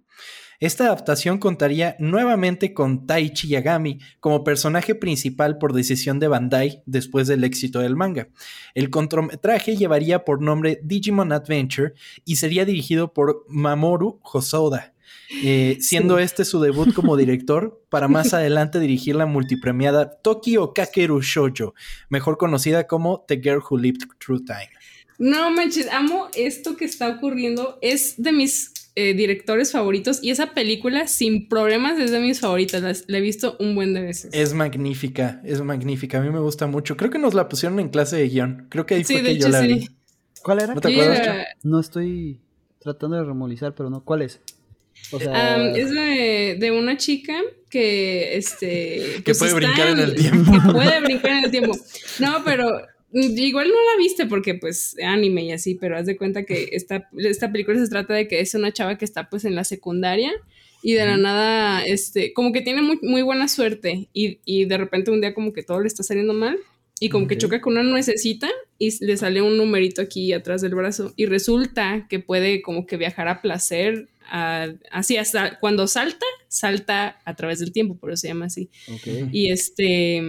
[0.59, 7.27] Esta adaptación contaría nuevamente con Taichi Yagami como personaje principal por decisión de Bandai después
[7.27, 8.29] del éxito del manga.
[8.75, 14.94] El cortometraje llevaría por nombre Digimon Adventure y sería dirigido por Mamoru Hosoda.
[15.43, 21.21] Eh, siendo este su debut como director, para más adelante dirigir la multipremiada Tokyo Kakeru
[21.21, 21.73] Shoujo,
[22.09, 24.69] mejor conocida como The Girl Who Lived Through Time.
[25.17, 27.77] No manches, amo esto que está ocurriendo.
[27.81, 33.05] Es de mis eh, directores favoritos y esa película sin problemas es de mis favoritas.
[33.07, 34.33] la he visto un buen de veces.
[34.33, 36.19] Es magnífica, es magnífica.
[36.19, 36.97] A mí me gusta mucho.
[36.97, 38.67] Creo que nos la pusieron en clase de guion.
[38.69, 39.87] Creo que ahí fue que yo la vi.
[40.43, 40.75] ¿Cuál era?
[40.75, 41.47] ¿No te acuerdas?
[41.63, 42.39] No estoy
[42.79, 44.03] tratando de remolizar, pero no.
[44.03, 44.41] ¿Cuál es?
[45.11, 45.71] O sea...
[45.75, 50.51] es de, una chica que este que pues puede brincar en el tiempo.
[50.51, 51.77] Que puede brincar en el tiempo.
[52.19, 52.85] No, pero
[53.17, 57.09] Igual no la viste porque pues anime y así, pero haz de cuenta que esta,
[57.17, 60.33] esta película se trata de que es una chava que está pues en la secundaria
[60.83, 64.77] y de la nada, este, como que tiene muy, muy buena suerte y, y, de
[64.77, 66.59] repente un día como que todo le está saliendo mal
[66.99, 70.75] y como que choca con una nuececita y le sale un numerito aquí atrás del
[70.75, 77.19] brazo y resulta que puede como que viajar a placer así hasta cuando salta, salta
[77.25, 78.69] a través del tiempo, por eso se llama así.
[79.31, 80.21] Y este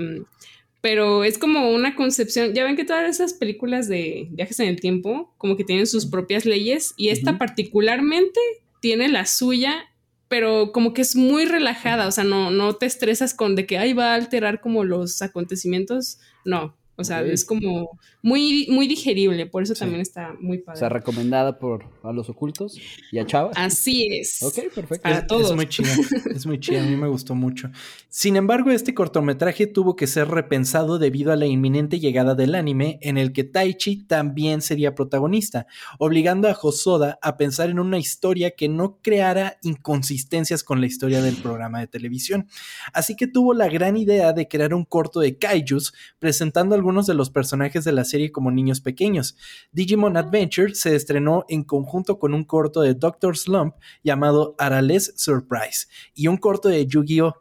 [0.86, 4.78] pero es como una concepción, ya ven que todas esas películas de viajes en el
[4.78, 8.38] tiempo como que tienen sus propias leyes y esta particularmente
[8.80, 9.84] tiene la suya,
[10.28, 13.78] pero como que es muy relajada, o sea, no, no te estresas con de que
[13.78, 19.46] ahí va a alterar como los acontecimientos, no, o sea, es como muy, muy digerible,
[19.46, 20.78] por eso también está muy padre.
[20.78, 22.78] O sea, recomendada por a los ocultos
[23.12, 23.54] y a chavas.
[23.56, 24.42] Así es.
[24.42, 25.08] Ok, perfecto.
[25.08, 25.50] A todos.
[25.50, 25.90] Es muy chido,
[26.34, 27.70] es muy chido, a mí me gustó mucho.
[28.08, 32.98] Sin embargo, este cortometraje tuvo que ser repensado debido a la inminente llegada del anime
[33.02, 35.66] en el que Taichi también sería protagonista,
[35.98, 41.22] obligando a Hosoda a pensar en una historia que no creara inconsistencias con la historia
[41.22, 42.48] del programa de televisión.
[42.92, 47.14] Así que tuvo la gran idea de crear un corto de kaijus presentando algunos de
[47.14, 49.36] los personajes de la serie como niños pequeños.
[49.72, 55.88] Digimon Adventure se estrenó en conjunto con un corto de Doctor Slump llamado Arales Surprise
[56.14, 57.34] y un corto de Yu-Gi-Oh!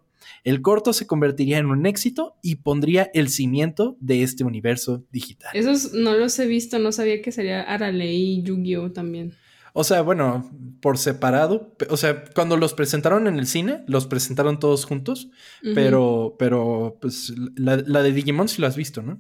[0.44, 5.52] El corto se convertiría en un éxito y pondría el cimiento de este universo digital.
[5.54, 8.94] Esos no los he visto, no sabía que sería Arale y Yu-Gi-Oh!
[8.94, 9.36] también.
[9.78, 10.50] O sea, bueno,
[10.82, 11.76] por separado.
[11.90, 15.30] O sea, cuando los presentaron en el cine, los presentaron todos juntos.
[15.76, 19.20] Pero, pero, pues, la, de Digimon sí lo has visto, ¿no?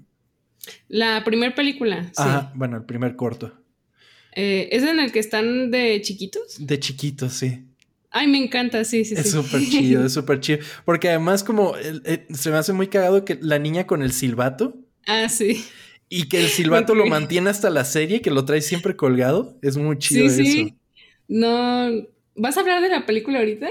[0.87, 2.11] La primera película.
[2.15, 3.53] Ajá, bueno, el primer corto.
[4.33, 6.57] Eh, ¿Es en el que están de chiquitos?
[6.59, 7.65] De chiquitos, sí.
[8.11, 9.27] Ay, me encanta, sí, sí, es sí.
[9.27, 10.59] Es súper chido, es súper chido.
[10.85, 11.73] Porque además, como
[12.29, 14.77] se me hace muy cagado que la niña con el silbato.
[15.05, 15.65] Ah, sí.
[16.09, 19.57] Y que el silbato lo mantiene hasta la serie, que lo trae siempre colgado.
[19.61, 20.51] Es muy chido sí, eso.
[20.51, 20.75] Sí.
[21.27, 21.89] No.
[22.37, 23.67] ¿Vas a hablar de la película ahorita?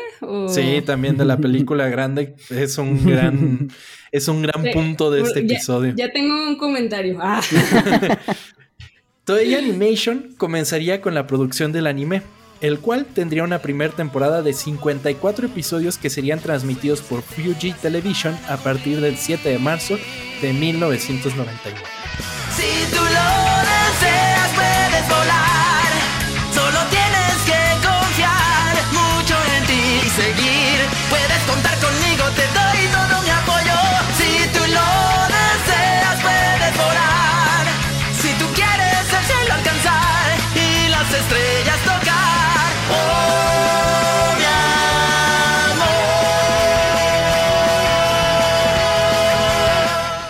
[0.49, 2.35] Sí, también de la película grande.
[2.51, 3.71] Es un gran,
[4.15, 5.93] es un gran punto de este episodio.
[5.97, 7.19] Ya tengo un comentario.
[7.21, 7.43] Ah.
[9.25, 12.23] Toei Animation comenzaría con la producción del anime,
[12.61, 18.39] el cual tendría una primera temporada de 54 episodios que serían transmitidos por Fuji Television
[18.49, 19.99] a partir del 7 de marzo
[20.41, 21.81] de 1991.
[22.57, 23.09] Si tú lo
[23.67, 25.44] deseas, puedes volar.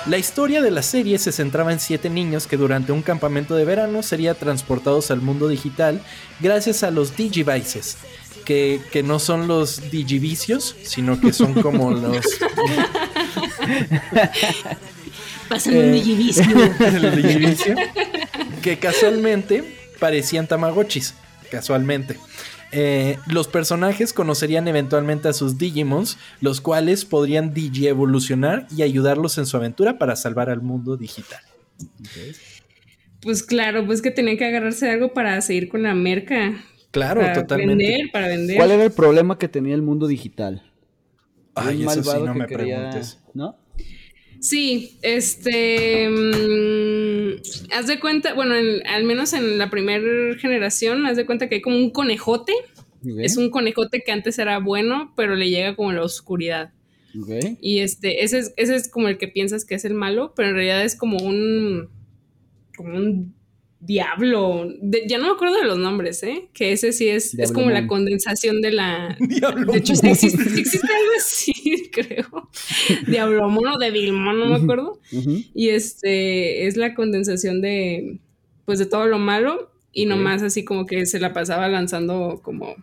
[0.06, 3.64] La historia de la serie se centraba en siete niños que durante un campamento de
[3.64, 6.02] verano serían transportados al mundo digital
[6.40, 7.96] gracias a los Digivices,
[8.44, 12.26] que, que no son los Digivicios, sino que son como los...
[15.48, 16.44] Pasan un eh, Digivicio.
[16.80, 17.74] el Digivicio.
[18.62, 21.14] Que casualmente parecían Tamagotchis,
[21.50, 22.18] casualmente.
[22.76, 29.46] Eh, los personajes conocerían eventualmente a sus Digimons, los cuales podrían Digi-evolucionar y ayudarlos en
[29.46, 31.38] su aventura para salvar al mundo digital.
[33.22, 36.64] Pues claro, pues que tenían que agarrarse de algo para seguir con la merca.
[36.90, 37.84] Claro, para totalmente.
[37.84, 38.56] Vender, para vender.
[38.56, 40.64] ¿Cuál era el problema que tenía el mundo digital?
[41.54, 43.20] Ay, eso sí, no me preguntes.
[43.34, 43.56] ¿No?
[44.40, 46.08] Sí, este.
[46.08, 46.93] Mm,
[47.70, 51.60] haz de cuenta, bueno, al menos en la primera generación, haz de cuenta que hay
[51.62, 52.52] como un conejote.
[53.18, 56.72] Es un conejote que antes era bueno, pero le llega como la oscuridad.
[57.60, 60.48] Y este, ese es, ese es como el que piensas que es el malo, pero
[60.48, 61.88] en realidad es como un.
[62.76, 63.34] como un
[63.80, 64.66] Diablo.
[65.06, 66.48] ya no me acuerdo de los nombres, ¿eh?
[66.54, 69.16] Que ese sí es, es como la condensación de la.
[69.20, 69.72] Diablo.
[69.72, 71.52] De hecho, existe, existe, algo así,
[71.94, 72.50] creo.
[73.06, 75.00] Diablo mono, Devilmon, no me acuerdo.
[75.54, 78.18] Y este es la condensación de.
[78.64, 79.70] Pues de todo lo malo.
[79.92, 82.74] Y nomás así como que se la pasaba lanzando como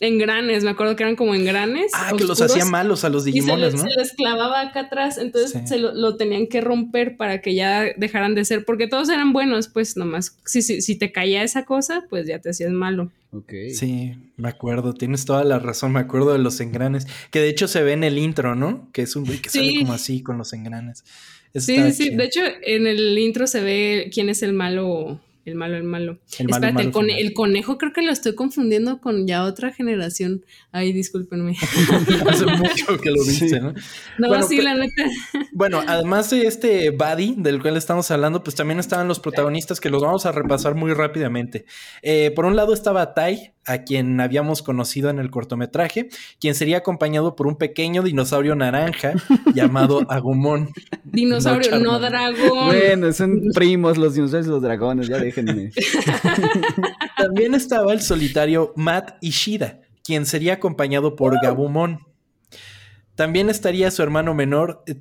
[0.00, 1.92] engranes, me acuerdo que eran como engranes.
[1.94, 3.90] Ah, que los hacía malos a los Digimones, y se ¿no?
[3.90, 8.34] Se les clavaba acá atrás, entonces se lo, tenían que romper para que ya dejaran
[8.34, 12.06] de ser, porque todos eran buenos, pues nomás, si, si, si te caía esa cosa,
[12.08, 13.12] pues ya te hacías malo.
[13.32, 13.52] Ok.
[13.72, 17.68] Sí, me acuerdo, tienes toda la razón, me acuerdo de los engranes, que de hecho
[17.68, 18.88] se ve en el intro, ¿no?
[18.92, 21.04] Que es un güey que sale como así con los engranes.
[21.54, 25.76] sí, sí, de hecho en el intro se ve quién es el malo el malo,
[25.76, 26.18] el malo.
[26.38, 26.82] Espérate,
[27.18, 30.44] el, conejo creo que lo estoy confundiendo con ya otra generación.
[30.70, 31.56] Ay, discúlpenme.
[32.28, 33.72] Hace mucho que lo viste, ¿no?
[34.18, 35.04] No, bueno, sí, la neta.
[35.52, 39.88] bueno, además de este Buddy del cual estamos hablando, pues también estaban los protagonistas que
[39.88, 41.64] los vamos a repasar muy rápidamente.
[42.02, 46.08] Eh, por un lado estaba Tai, a quien habíamos conocido en el cortometraje,
[46.40, 49.12] quien sería acompañado por un pequeño dinosaurio naranja
[49.54, 50.70] llamado Agumon.
[51.04, 52.66] Dinosaurio, no, dragón.
[52.66, 55.70] Bueno, son primos los dinosaurios y los dragones, ya déjenme.
[57.16, 62.00] También estaba el solitario Matt Ishida, quien sería acompañado por Gabumon.
[63.14, 65.00] También estaría su hermano menor, eh,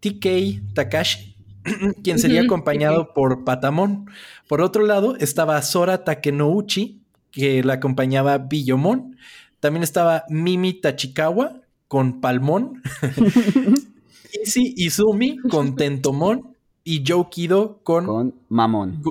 [0.00, 1.36] TK Takashi,
[2.04, 4.10] quien sería acompañado por Patamon.
[4.48, 6.97] Por otro lado, estaba Sora Takenouchi,
[7.30, 9.16] que la acompañaba Billomon.
[9.60, 12.82] También estaba Mimi Tachikawa con Palmón.
[14.44, 16.54] Isi Izumi con Tentomón.
[16.84, 18.06] Y Joe Kido con.
[18.06, 19.02] Con Mamón.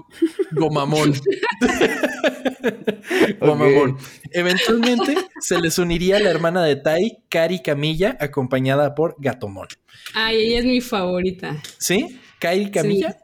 [0.52, 1.14] Gomamón.
[3.40, 3.98] Gomamón.
[4.32, 9.68] Eventualmente se les uniría la hermana de Tai, Kari Camilla, acompañada por Gatomón.
[10.14, 11.62] Ay, ella es mi favorita.
[11.78, 12.20] ¿Sí?
[12.40, 13.18] ¿Kari Camilla?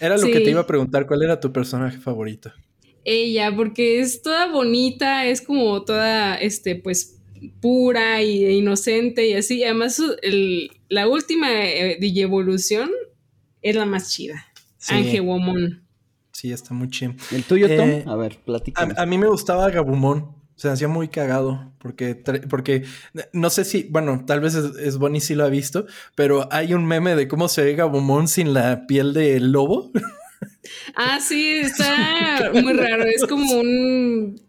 [0.00, 1.06] Era lo que te iba a preguntar.
[1.06, 2.52] ¿Cuál era tu personaje favorito?
[3.04, 7.20] Ella, porque es toda bonita, es como toda, este, pues,
[7.60, 9.64] pura y, e inocente y así.
[9.64, 10.02] Además,
[10.88, 12.90] la última eh, evolución
[13.62, 14.46] es la más chida.
[14.88, 15.82] Ángel Womon.
[16.32, 17.14] Sí, está muy chido.
[17.32, 17.88] ¿El tuyo, Tom?
[17.88, 18.88] Eh, a ver, platica.
[18.96, 20.38] A, mí me gustaba Gabumon.
[20.54, 22.84] Se hacía muy cagado porque, porque
[23.32, 26.74] no sé si, bueno, tal vez es, es Bonnie si lo ha visto, pero hay
[26.74, 29.90] un meme de cómo se ve Gabumon sin la piel de lobo.
[30.94, 33.04] Ah, sí, está muy raro.
[33.04, 34.40] Es como un.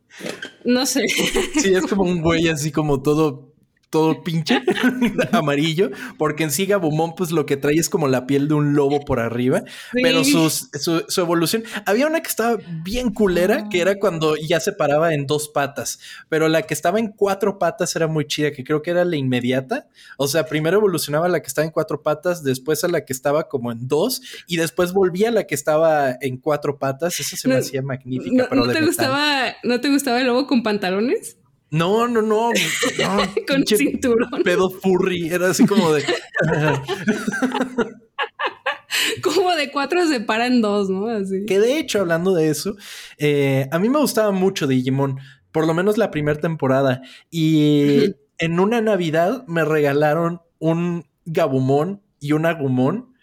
[0.65, 1.07] No sé.
[1.07, 3.50] Sí, es como un güey así como todo
[3.91, 4.61] todo pinche
[5.33, 8.73] amarillo, porque en sí Gabumon pues lo que trae es como la piel de un
[8.73, 13.99] lobo por arriba, pero su, su, evolución, había una que estaba bien culera, que era
[13.99, 15.99] cuando ya se paraba en dos patas,
[16.29, 19.17] pero la que estaba en cuatro patas era muy chida, que creo que era la
[19.17, 23.11] inmediata, o sea, primero evolucionaba la que estaba en cuatro patas, después a la que
[23.11, 27.35] estaba como en dos, y después volvía a la que estaba en cuatro patas, eso
[27.35, 28.47] se me hacía magnífica.
[28.53, 31.35] No, te gustaba, ¿No te gustaba el lobo con pantalones?
[31.71, 32.51] No, no, no.
[33.47, 34.43] Con cinturón.
[34.43, 35.29] Pedo furry.
[35.29, 36.03] Era así como de.
[39.23, 41.07] como de cuatro se paran dos, ¿no?
[41.07, 41.45] Así.
[41.45, 42.75] Que de hecho, hablando de eso,
[43.17, 45.17] eh, a mí me gustaba mucho Digimon.
[45.53, 47.01] Por lo menos la primera temporada.
[47.29, 53.13] Y en una Navidad me regalaron un Gabumon y un Agumon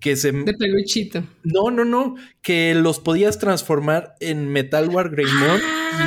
[0.00, 0.30] que se...
[0.30, 1.24] De peluchito.
[1.42, 2.14] No, no, no.
[2.40, 5.60] Que los podías transformar en Metal War Greymon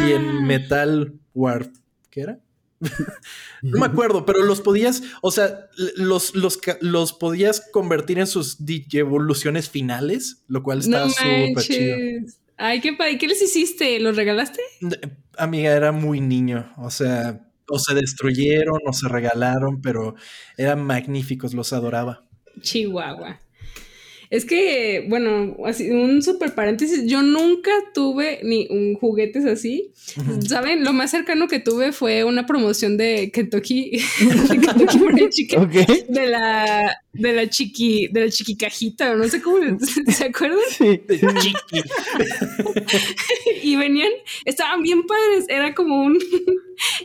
[0.08, 0.42] y en ah.
[0.42, 1.70] Metal War
[2.10, 2.39] ¿Qué era?
[3.62, 5.67] no me acuerdo, pero los podías, o sea,
[5.98, 8.58] los, los, los podías convertir en sus
[8.93, 11.98] evoluciones finales, lo cual está súper chido.
[12.58, 13.17] Ay, qué padre.
[13.17, 14.00] ¿Qué les hiciste?
[14.00, 14.62] ¿Los regalaste?
[15.38, 16.74] Amiga, era muy niño.
[16.78, 20.15] O sea, o se destruyeron o se regalaron, pero
[20.58, 22.28] eran magníficos, los adoraba.
[22.62, 23.39] Chihuahua.
[24.30, 29.92] Es que, bueno, así, un super paréntesis, yo nunca tuve ni un juguetes así.
[30.48, 30.84] ¿Saben?
[30.84, 35.70] Lo más cercano que tuve fue una promoción de Kentucky, de Kentucky Chicken,
[36.10, 39.58] de la de la chiqui, de la chiqui cajita, no sé cómo,
[40.08, 40.60] ¿se acuerdan?
[40.70, 41.82] Sí, de chiqui.
[43.63, 44.12] y venían,
[44.46, 46.20] estaban bien padres, era como un,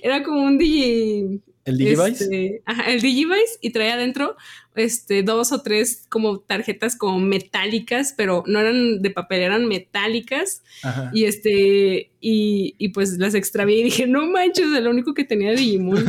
[0.02, 2.24] era como un DJ ¿El Digivice?
[2.24, 4.36] Este, ajá, el Digivice y traía adentro
[4.74, 10.62] este, dos o tres como tarjetas como metálicas, pero no eran de papel, eran metálicas.
[11.12, 15.24] Y este, y, y, pues las extravié y dije, no manches, es lo único que
[15.24, 16.04] tenía de Digimon.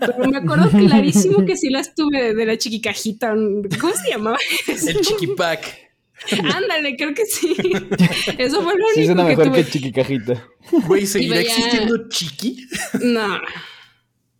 [0.00, 3.34] pero me acuerdo clarísimo que sí las tuve de, la chiquicajita.
[3.80, 4.38] ¿Cómo se llamaba?
[4.66, 5.86] El chiquipack.
[6.32, 7.54] Ándale, creo que sí.
[8.38, 8.94] Eso fue lo único.
[8.94, 9.64] Sí, suena que mejor tuve.
[9.64, 10.48] que chiquicajita.
[10.86, 12.66] Güey, ¿seguirá existiendo chiqui?
[13.02, 13.38] No,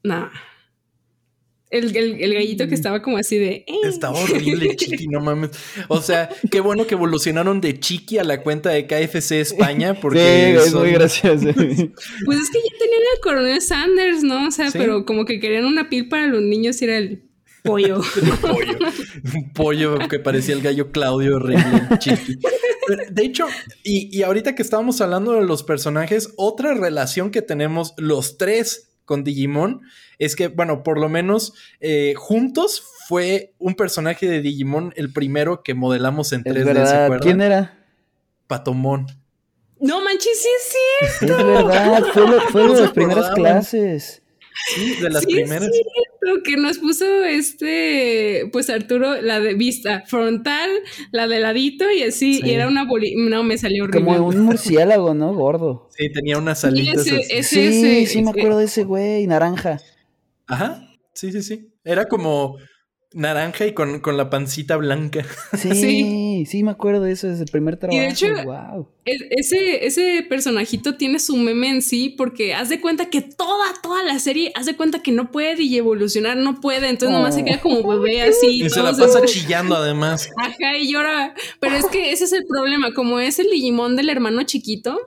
[0.02, 0.30] no.
[1.68, 3.64] El, gallito que estaba como así de.
[3.66, 3.80] Eh".
[3.84, 5.50] Estaba horrible, Chiqui, no mames.
[5.88, 9.94] O sea, qué bueno que evolucionaron de Chiqui a la cuenta de KFC España.
[10.00, 11.46] Porque sí, es muy gracioso.
[11.54, 14.48] Pues es que ya tenían el coronel Sanders, ¿no?
[14.48, 17.24] O sea, pero como que querían una pil para los niños y era el
[17.64, 18.00] pollo.
[18.40, 18.78] pollo.
[19.34, 22.38] Un pollo que parecía el gallo Claudio horrible, Chiqui.
[23.10, 23.46] De hecho,
[23.82, 29.24] y, ahorita que estábamos hablando de los personajes, otra relación que tenemos los tres con
[29.24, 29.80] Digimon
[30.18, 35.62] es que, bueno, por lo menos eh, juntos fue un personaje de Digimon el primero
[35.62, 37.20] que modelamos en 3D.
[37.20, 37.86] ¿Quién era?
[38.46, 39.06] Patomón.
[39.78, 41.38] No manches, sí es cierto.
[41.38, 42.04] Es verdad,
[42.50, 44.22] fue, de las primeras clases.
[44.74, 45.68] Sí, de las primeras.
[45.68, 45.82] Es
[46.26, 50.70] cierto, que nos puso este, pues Arturo, la de vista frontal,
[51.12, 54.04] la de ladito y así, y era una boli no me salió horrible.
[54.04, 55.34] Como un murciélago, ¿no?
[55.34, 55.88] Gordo.
[55.96, 57.04] Sí, tenía unas alitas.
[57.04, 59.78] sí, sí, me acuerdo de ese güey, naranja.
[60.46, 61.72] Ajá, sí, sí, sí.
[61.84, 62.56] Era como
[63.16, 65.24] naranja y con, con, la pancita blanca.
[65.56, 67.96] Sí, sí, me acuerdo de eso, desde el primer trabajo.
[67.96, 68.26] Y de hecho,
[69.04, 74.02] ese, ese personajito tiene su meme en sí, porque haz de cuenta que toda, toda
[74.04, 77.60] la serie, haz de cuenta que no puede evolucionar, no puede, entonces nomás se queda
[77.60, 78.62] como bebé así.
[78.62, 80.28] Y se la pasa chillando además.
[80.36, 81.34] Ajá, y llora.
[81.58, 84.98] Pero es que ese es el problema, como es el Digimon del hermano chiquito,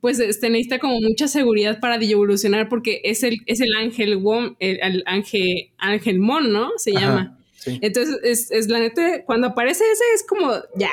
[0.00, 4.22] pues este, necesita como mucha seguridad para evolucionar porque es el, es el ángel
[4.58, 6.70] el, ángel, ángel mon, ¿no?
[6.78, 7.36] Se llama.
[7.66, 10.90] Entonces, es, es, la neta, cuando aparece ese es como, ya,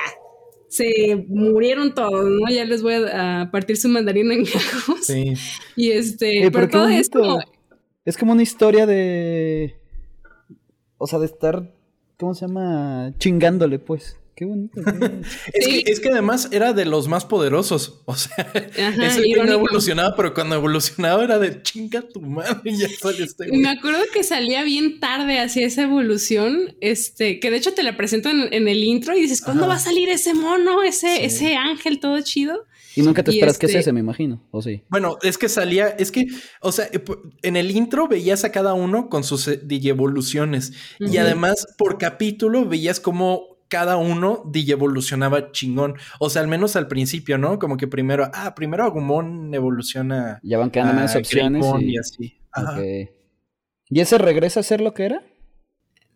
[0.67, 2.49] se murieron todos, ¿no?
[2.49, 5.05] Ya les voy a, partir su mandarina en gajos.
[5.05, 5.33] Sí.
[5.75, 7.39] Y este, pero, todo es como...
[8.03, 9.75] Es como una historia de...
[10.97, 11.73] O sea, de estar,
[12.17, 13.13] ¿cómo se llama?
[13.17, 14.17] Chingándole, pues.
[14.37, 14.79] Qué bonito.
[15.53, 18.03] es, que, es, que, además era de los más poderosos.
[18.05, 22.77] O sea, ese que no evolucionaba, pero cuando evolucionaba era de chinga tu madre y
[22.77, 26.75] ya sale este Me acuerdo que salía bien tarde hacia esa evolución.
[26.81, 29.79] Este, que de hecho te la presento en, el intro y dices, ¿cuándo va a
[29.79, 32.67] salir ese mono, ese, ese ángel todo chido?
[32.95, 34.83] Y nunca te esperas que sea este ese, me imagino, ¿o sí?
[34.89, 36.27] Bueno, es que salía, es que,
[36.61, 37.03] o sea, eh,
[37.41, 40.73] en el intro veías a cada uno con sus eh, digievoluciones.
[40.99, 45.95] Y además, por capítulo, veías como cada uno evolucionaba chingón.
[46.19, 47.59] O sea, al menos al principio, ¿no?
[47.59, 50.39] Como que primero, ah, primero Agumon evoluciona.
[50.43, 51.65] Ya van quedando más opciones.
[51.79, 51.97] Y...
[51.97, 52.39] así.
[53.89, 55.23] ¿Y ese regresa a ser lo que era?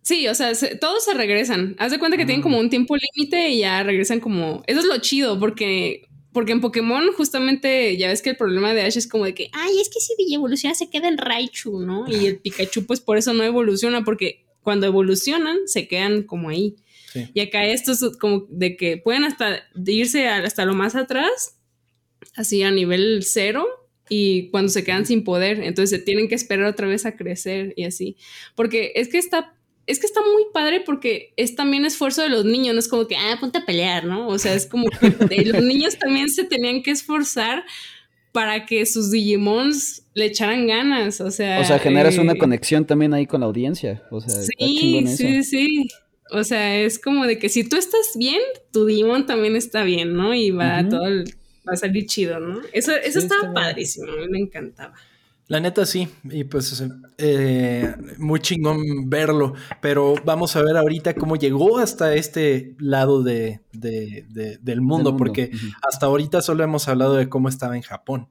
[0.02, 1.76] Sí, o sea, todos se regresan.
[1.78, 2.62] Haz de cuenta que tienen como mm.
[2.62, 4.64] un tiempo límite y ya regresan como.
[4.68, 6.08] Eso es lo chido, porque.
[6.34, 9.50] Porque en Pokémon, justamente, ya ves que el problema de Ash es como de que,
[9.52, 12.06] ay, es que si evoluciona se queda en Raichu, ¿no?
[12.08, 16.78] Y el Pikachu, pues por eso no evoluciona, porque cuando evolucionan se quedan como ahí.
[17.34, 21.58] Y acá esto es como de que pueden hasta irse hasta lo más atrás,
[22.36, 23.68] así a nivel cero,
[24.14, 27.74] y cuando se quedan sin poder, entonces se tienen que esperar otra vez a crecer
[27.78, 28.18] y así.
[28.56, 29.54] Porque es que está,
[29.88, 33.08] es que está muy padre porque es también esfuerzo de los niños, no es como
[33.08, 34.28] que, ah, ponte a pelear, ¿no?
[34.28, 37.64] O sea, es como que los niños también se tenían que esforzar
[38.34, 41.62] para que sus Digimons le echaran ganas, o sea...
[41.62, 44.42] O sea, generas una eh, conexión también ahí con la audiencia, o sea...
[44.42, 45.88] Sí, sí, sí.
[46.32, 48.40] O sea, es como de que si tú estás bien,
[48.72, 50.34] tu Digimon también está bien, ¿no?
[50.34, 51.06] Y va todo
[51.68, 52.62] va a salir chido, ¿no?
[52.74, 54.94] Eso, eso estaba padrísimo, a mí me encantaba.
[55.48, 56.82] La neta sí, y pues
[57.18, 63.60] eh, muy chingón verlo, pero vamos a ver ahorita cómo llegó hasta este lado de,
[63.74, 65.52] del, mundo, porque
[65.82, 68.30] hasta ahorita solo hemos hablado de cómo estaba en Japón.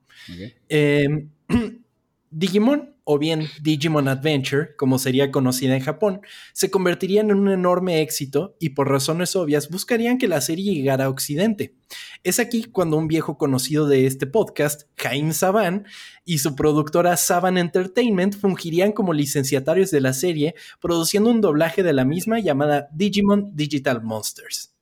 [0.71, 1.29] Em,
[2.31, 6.21] Digimon o bien Digimon Adventure, como sería conocida en Japón,
[6.53, 11.07] se convertirían en un enorme éxito y por razones obvias buscarían que la serie llegara
[11.07, 11.75] a Occidente.
[12.23, 15.87] Es aquí cuando un viejo conocido de este podcast, Jaime Saban,
[16.25, 21.93] y su productora Saban Entertainment fungirían como licenciatarios de la serie, produciendo un doblaje de
[21.93, 24.77] la misma llamada Digimon Digital Monsters.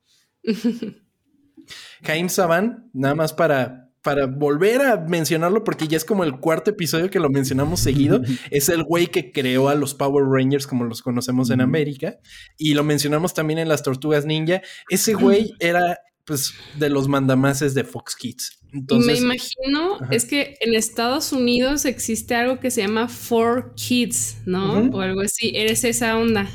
[2.02, 6.70] Jaime Saban, nada más para para volver a mencionarlo, porque ya es como el cuarto
[6.70, 10.84] episodio que lo mencionamos seguido, es el güey que creó a los Power Rangers como
[10.84, 12.16] los conocemos en América,
[12.56, 14.62] y lo mencionamos también en las Tortugas Ninja.
[14.88, 18.60] Ese güey era pues de los mandamases de Fox Kids.
[18.72, 24.38] Entonces, Me imagino, es que en Estados Unidos existe algo que se llama Four Kids,
[24.46, 24.88] ¿no?
[24.90, 26.48] O algo así, eres esa onda.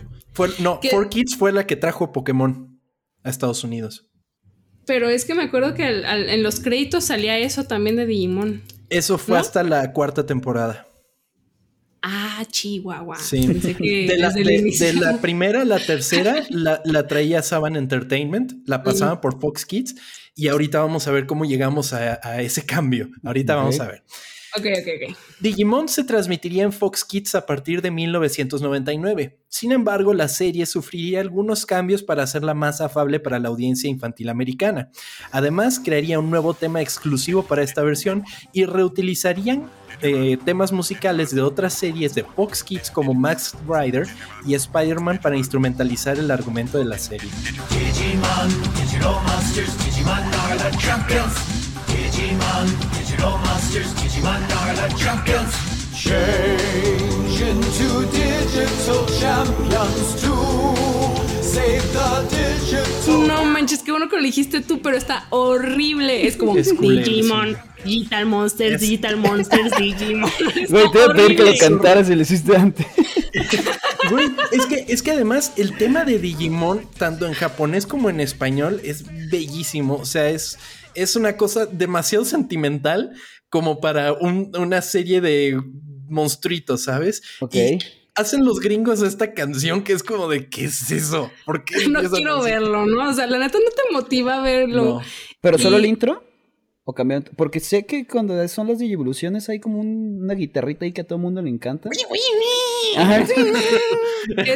[0.58, 2.82] no, Four Kids fue la que trajo Pokémon
[3.22, 4.10] a Estados Unidos.
[4.86, 8.61] Pero es que me acuerdo que en los créditos salía eso también de Digimon.
[8.89, 10.88] Eso fue hasta la cuarta temporada.
[12.01, 13.15] Ah, Chihuahua.
[13.17, 13.47] Sí.
[13.47, 19.95] de, la, primera a la tercera la, traía Saban Entertainment, la pasaba por Fox Kids
[20.36, 23.09] y ahorita vamos a ver cómo llegamos a, ese cambio.
[23.23, 24.03] Ahorita vamos a ver.
[24.56, 25.18] Ok, ok, ok.
[25.39, 29.39] Digimon se transmitiría en Fox Kids a partir de 1999.
[29.47, 34.30] Sin embargo, la serie sufriría algunos cambios para hacerla más afable para la audiencia infantil
[34.30, 34.89] americana.
[35.32, 39.70] Además, crearía un nuevo tema exclusivo para esta versión y reutilizarían
[40.01, 44.08] eh, temas musicales de otras series de Fox Kids como Max Rider
[44.45, 47.30] y Spider-Man para instrumentalizar el argumento de la serie.
[51.88, 55.53] Digimon, Digital Monsters, Digimon are the champions.
[55.95, 63.26] Change into digital champions to save the digital.
[63.26, 66.28] No manches, qué bueno que lo dijiste tú, pero está horrible.
[66.28, 67.55] Es como es Digimon.
[67.86, 70.30] Digital Monsters, Digital Monsters, Digimon.
[70.69, 72.86] Güey, te voy a pedir que lo cantaras y lo hiciste antes.
[74.09, 78.19] Güey, es que, es que además el tema de Digimon, tanto en japonés como en
[78.19, 79.95] español, es bellísimo.
[79.95, 80.59] O sea, es,
[80.95, 83.13] es una cosa demasiado sentimental
[83.49, 85.61] como para una serie de
[86.07, 87.21] monstruitos, ¿sabes?
[87.39, 87.55] Ok.
[88.15, 91.31] hacen los gringos esta canción que es como de ¿qué es eso?
[91.45, 91.87] ¿Por qué?
[91.87, 93.09] No quiero verlo, ¿no?
[93.09, 95.01] O sea, la neta no te motiva a verlo.
[95.41, 96.23] ¿Pero solo el intro?
[96.85, 97.23] ¿O cambian?
[97.37, 101.15] Porque sé que cuando son las evoluciones hay como una guitarrita ahí que a todo
[101.15, 101.89] el mundo le encanta.
[104.37, 104.55] E,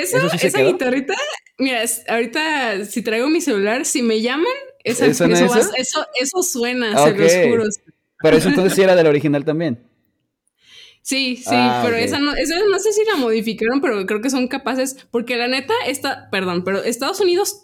[0.00, 1.14] esa, guitarrita,
[1.58, 4.46] mira, ahorita si traigo mi celular, si me llaman,
[4.84, 6.42] esa, eso, eso?
[6.42, 7.64] suena, se los juro.
[8.22, 9.86] Pero eso entonces sí era del original también.
[11.02, 14.30] Sí, sí, ah, pero esa no, esa no sé si la modificaron, pero creo que
[14.30, 17.60] son capaces, porque la neta, está, perdón, pero Estados Unidos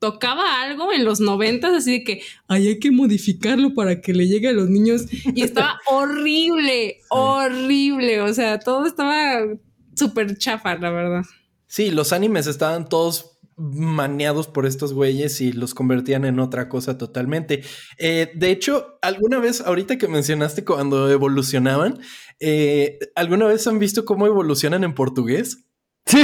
[0.00, 4.26] tocaba algo en los noventas, así de que Ay, hay que modificarlo para que le
[4.26, 5.06] llegue a los niños.
[5.34, 8.22] Y estaba horrible, horrible.
[8.22, 9.46] O sea, todo estaba
[9.94, 11.22] súper chafa, la verdad.
[11.68, 16.96] Sí, los animes estaban todos maneados por estos güeyes y los convertían en otra cosa
[16.96, 17.62] totalmente.
[17.98, 22.00] Eh, de hecho, alguna vez, ahorita que mencionaste cuando evolucionaban,
[22.40, 25.66] eh, ¿alguna vez han visto cómo evolucionan en portugués?
[26.06, 26.22] Sí.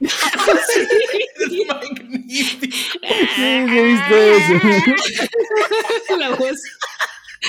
[0.00, 2.98] es magnífico.
[3.36, 4.54] Sí, visto eso.
[6.18, 6.60] La voz.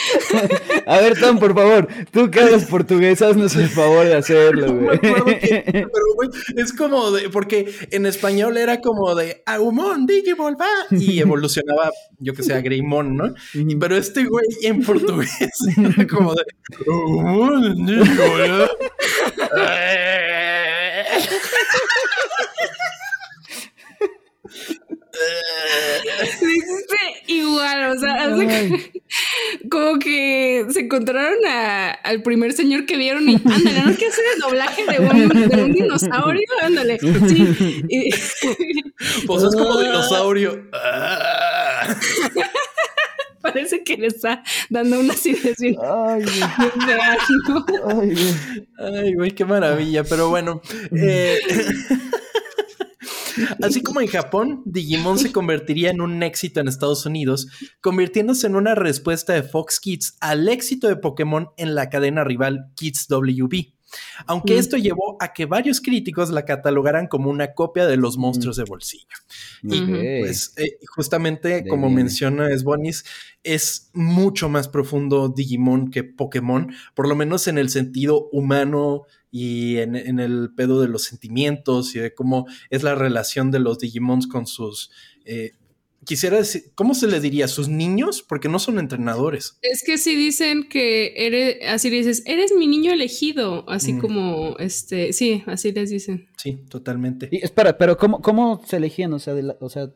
[0.86, 5.00] A ver, Tom, por favor, tú que hablas portugués, haznos el favor de hacerlo, güey.
[5.02, 11.92] Pero, güey, es como de, porque en español era como de Aumon, Digivolva, y evolucionaba,
[12.20, 13.34] yo que sé, a Greymon, ¿no?
[13.80, 15.30] pero este güey en portugués
[15.78, 16.44] era como de
[16.88, 18.70] Aumon, Digivolva.
[27.28, 28.30] Igual, o sea,
[29.70, 31.38] como que se encontraron
[32.04, 33.98] al primer señor que vieron y ándale, ¿no?
[33.98, 35.00] que hacer el doblaje de
[35.62, 36.48] un, dinosaurio?
[36.62, 37.00] Ándale.
[37.00, 37.48] Sí.
[39.28, 40.68] Pues es como dinosaurio.
[43.42, 46.42] Parece que le está dando una acidez Ay, güey.
[48.80, 50.04] Ay, güey, qué maravilla.
[50.04, 50.62] Pero bueno,
[50.92, 51.40] eh,
[53.62, 57.48] Así como en Japón, Digimon se convertiría en un éxito en Estados Unidos,
[57.82, 62.72] convirtiéndose en una respuesta de Fox Kids al éxito de Pokémon en la cadena rival
[62.76, 63.78] Kids WB.
[64.26, 64.60] Aunque mm.
[64.60, 68.64] esto llevó a que varios críticos la catalogaran como una copia de los monstruos de
[68.64, 69.16] bolsillo.
[69.64, 69.82] Y
[70.22, 73.06] pues eh, justamente como menciona Sbonis,
[73.44, 79.06] es mucho más profundo Digimon que Pokémon, por lo menos en el sentido humano
[79.40, 83.78] y en, el pedo de los sentimientos y de cómo es la relación de los
[83.78, 84.90] Digimons con sus
[85.26, 85.52] eh,
[86.06, 87.48] quisiera decir, ¿cómo se le diría?
[87.48, 88.24] ¿Sus niños?
[88.28, 89.60] Porque no son entrenadores.
[89.62, 94.00] Es que si dicen que eres, así dices, eres mi niño elegido, así mm.
[94.00, 96.30] como, este, sí, así les dicen.
[96.38, 97.30] Sí, totalmente.
[97.32, 99.14] Y, espera, pero ¿cómo, cómo se elegían?
[99.14, 99.92] O sea, de la, o sea,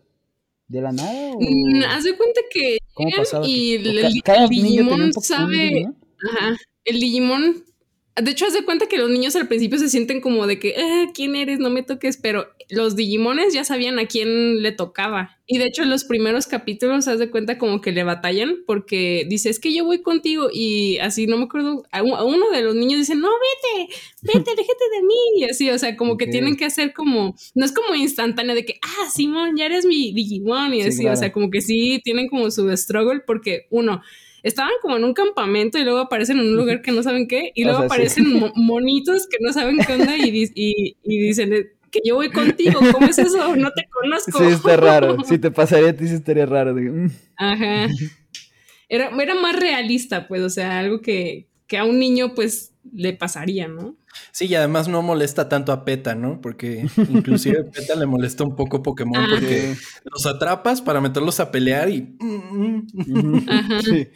[0.68, 1.34] ¿de la nada?
[1.40, 5.88] Mm, haz de cuenta que ¿Cómo pasaba y el, Digimon sabe,
[6.30, 7.71] ajá, el Digimon
[8.16, 10.76] de hecho, haz de cuenta que los niños al principio se sienten como de que,
[10.78, 11.60] ah, ¿quién eres?
[11.60, 15.38] No me toques, pero los Digimones ya sabían a quién le tocaba.
[15.48, 19.26] Y de hecho, en los primeros capítulos, haz de cuenta como que le batallan porque
[19.30, 20.50] dice, es que yo voy contigo.
[20.52, 24.90] Y así, no me acuerdo, a uno de los niños dice, no, vete, vete, déjate
[24.94, 25.16] de mí.
[25.38, 28.66] Y así, o sea, como que tienen que hacer como, no es como instantáneo de
[28.66, 30.74] que, ah, Simón, ya eres mi Digimon.
[30.74, 34.02] Y así, o sea, como que sí tienen como su struggle porque uno,
[34.44, 37.52] estaban como en un campamento y luego aparecen en un lugar que no saben qué,
[37.56, 38.26] y luego aparecen
[38.56, 40.32] monitos que no saben qué onda y,
[41.04, 43.56] dicen eh, que yo voy contigo, ¿cómo es eso?
[43.56, 44.40] No te conozco.
[44.40, 45.18] Sí, está raro.
[45.26, 46.74] Si te pasaría a ti, sí estaría raro.
[46.74, 47.12] Mm".
[47.36, 47.88] Ajá.
[48.88, 53.14] Era, era más realista, pues, o sea, algo que, que a un niño, pues, le
[53.14, 53.96] pasaría, ¿no?
[54.32, 56.42] Sí, y además no molesta tanto a PETA, ¿no?
[56.42, 61.52] Porque inclusive a PETA le molesta un poco Pokémon porque los atrapas para meterlos a
[61.52, 62.16] pelear y...
[62.20, 63.46] Mm, mm.
[63.82, 64.08] Sí.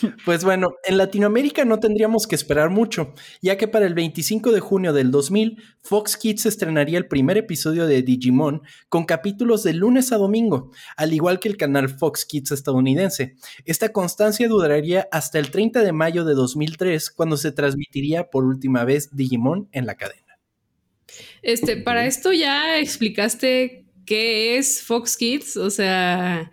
[0.24, 4.60] Pues bueno, en Latinoamérica no tendríamos que esperar mucho, ya que para el 25 de
[4.60, 10.12] junio del 2000, Fox Kids estrenaría el primer episodio de Digimon con capítulos de lunes
[10.12, 13.36] a domingo, al igual que el canal Fox Kids estadounidense.
[13.64, 18.84] Esta constancia duraría hasta el 30 de mayo de 2003, cuando se transmitiría por última
[18.84, 20.22] vez Digimon en la cadena.
[21.42, 26.50] Este, para esto ya explicaste qué es Fox Kids, o sea,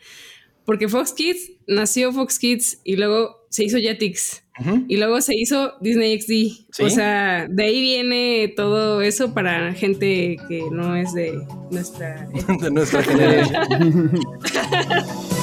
[0.66, 4.43] porque Fox Kids nació Fox Kids y luego se hizo Jetix.
[4.88, 6.84] Y luego se hizo Disney XD.
[6.84, 11.34] O sea, de ahí viene todo eso para gente que no es de
[11.72, 12.28] nuestra...
[12.61, 14.11] de nuestra generación.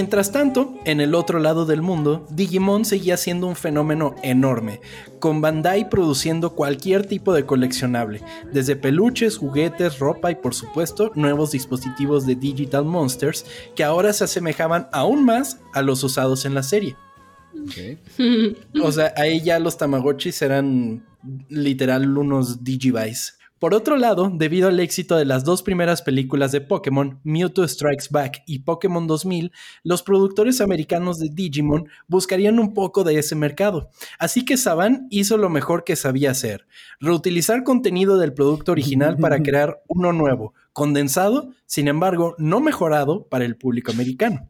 [0.00, 4.80] Mientras tanto, en el otro lado del mundo, Digimon seguía siendo un fenómeno enorme,
[5.18, 11.50] con Bandai produciendo cualquier tipo de coleccionable, desde peluches, juguetes, ropa y por supuesto nuevos
[11.50, 13.44] dispositivos de Digital Monsters
[13.76, 16.96] que ahora se asemejaban aún más a los usados en la serie.
[18.82, 21.04] o sea, ahí ya los Tamagotchis eran
[21.50, 23.34] literal unos Digivice.
[23.60, 28.06] Por otro lado, debido al éxito de las dos primeras películas de Pokémon, Mewtwo Strikes
[28.10, 29.52] Back y Pokémon 2000,
[29.84, 33.90] los productores americanos de Digimon buscarían un poco de ese mercado.
[34.18, 36.66] Así que Saban hizo lo mejor que sabía hacer,
[37.00, 43.44] reutilizar contenido del producto original para crear uno nuevo, condensado, sin embargo, no mejorado para
[43.44, 44.48] el público americano.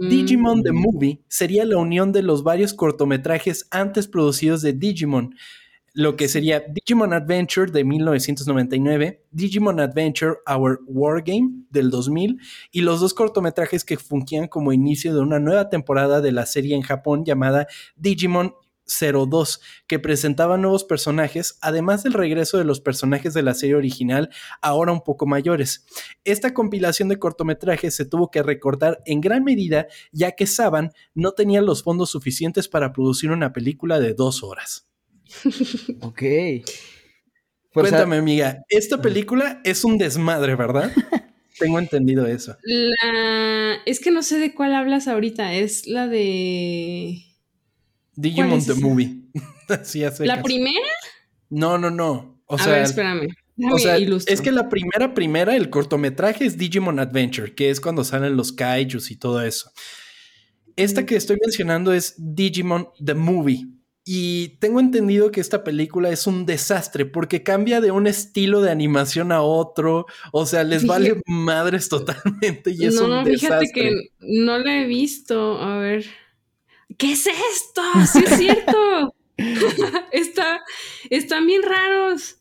[0.00, 0.76] Digimon The mm.
[0.76, 5.36] Movie sería la unión de los varios cortometrajes antes producidos de Digimon,
[5.98, 12.38] lo que sería Digimon Adventure de 1999, Digimon Adventure Our Wargame del 2000
[12.70, 16.76] y los dos cortometrajes que fungían como inicio de una nueva temporada de la serie
[16.76, 18.54] en Japón llamada Digimon
[18.86, 24.30] 02, que presentaba nuevos personajes, además del regreso de los personajes de la serie original,
[24.62, 25.84] ahora un poco mayores.
[26.22, 31.32] Esta compilación de cortometrajes se tuvo que recortar en gran medida, ya que Saban no
[31.32, 34.87] tenía los fondos suficientes para producir una película de dos horas.
[36.00, 36.22] ok.
[37.72, 40.90] Pues, Cuéntame, amiga, esta película es un desmadre, ¿verdad?
[41.58, 42.56] Tengo entendido eso.
[42.62, 43.74] La...
[43.84, 45.54] Es que no sé de cuál hablas ahorita.
[45.54, 47.24] Es la de.
[48.14, 49.22] Digimon the Movie.
[50.20, 50.88] ¿La primera?
[51.50, 52.40] No, no, no.
[52.46, 53.28] O sea, espérame.
[53.70, 58.04] o sea, es que la primera, primera, el cortometraje es Digimon Adventure, que es cuando
[58.04, 59.70] salen los kaijus y todo eso.
[60.76, 63.66] Esta que estoy mencionando es Digimon the Movie.
[64.10, 68.70] Y tengo entendido que esta película es un desastre porque cambia de un estilo de
[68.70, 70.06] animación a otro.
[70.32, 73.36] O sea, les vale madres totalmente y es no, un desastre.
[73.36, 75.60] fíjate que no la he visto.
[75.60, 76.06] A ver.
[76.96, 77.82] ¿Qué es esto?
[78.10, 79.14] Sí es cierto.
[80.12, 80.64] Está,
[81.10, 82.38] están bien raros.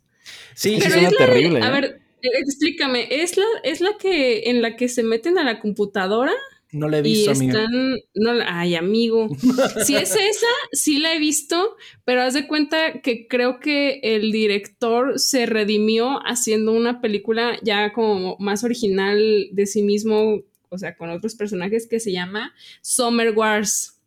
[0.55, 1.61] Sí, sí, es terrible.
[1.61, 1.71] a ¿eh?
[1.71, 6.31] ver, explícame, ¿es la, ¿es la que en la que se meten a la computadora?
[6.71, 9.29] No la he visto, y están, No, ay, amigo.
[9.85, 14.31] si es esa, sí la he visto, pero haz de cuenta que creo que el
[14.31, 20.97] director se redimió haciendo una película ya como más original de sí mismo, o sea,
[20.97, 24.01] con otros personajes que se llama Summer Wars,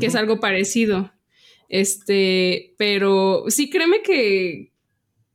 [0.00, 1.12] que es algo parecido.
[1.68, 4.72] Este, pero sí, créeme que,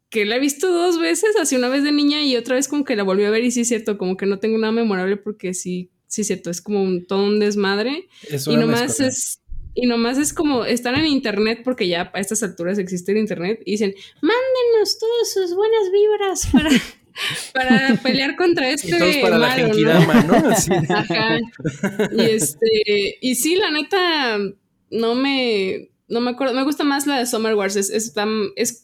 [0.10, 2.84] que la he visto dos veces, así una vez de niña y otra vez como
[2.84, 5.16] que la volví a ver y sí es cierto, como que no tengo nada memorable
[5.16, 8.08] porque sí sí, cierto, es como un, todo un desmadre.
[8.48, 9.42] y nomás es,
[9.74, 13.62] y nomás es como, están en internet porque ya a estas alturas existe el internet
[13.66, 16.70] y dicen, mándenos todas sus buenas vibras para,
[17.54, 20.44] para pelear contra este y para la ¿no?
[22.12, 24.38] Y este, y sí, la neta,
[24.92, 28.14] no me, no me acuerdo, me gusta más la de Summer Wars, es, es,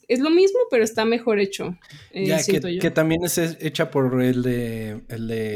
[0.07, 1.77] es, lo mismo, pero está mejor hecho.
[2.13, 5.55] Eh, ya, que, también es hecha por el de, el, de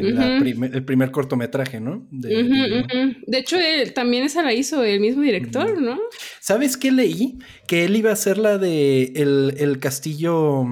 [0.74, 2.07] el primer cortometraje, ¿no?
[2.11, 5.99] De, hecho, él, también esa la hizo el mismo director, ¿no?
[6.39, 7.39] ¿Sabes qué leí?
[7.68, 10.66] Que él iba a hacer la de el, castillo.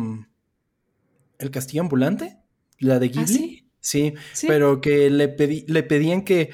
[1.39, 2.37] ¿El castillo ambulante?
[2.79, 3.65] La de ¿Ah, Ghibli.
[3.79, 4.13] sí?
[4.47, 6.51] pero que le, pedí, le pedían que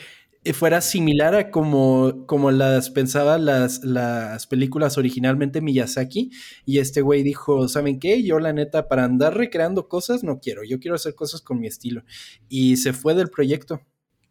[0.53, 6.31] fuera similar a como, como las pensaba las, las películas originalmente Miyazaki.
[6.65, 8.23] Y este güey dijo, ¿saben qué?
[8.23, 10.63] Yo la neta, para andar recreando cosas, no quiero.
[10.63, 12.03] Yo quiero hacer cosas con mi estilo.
[12.47, 13.81] Y se fue del proyecto.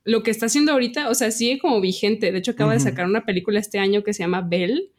[0.04, 2.32] Lo que está haciendo ahorita, o sea, sigue como vigente.
[2.32, 4.92] De hecho, acaba de sacar una película este año que se llama Bell.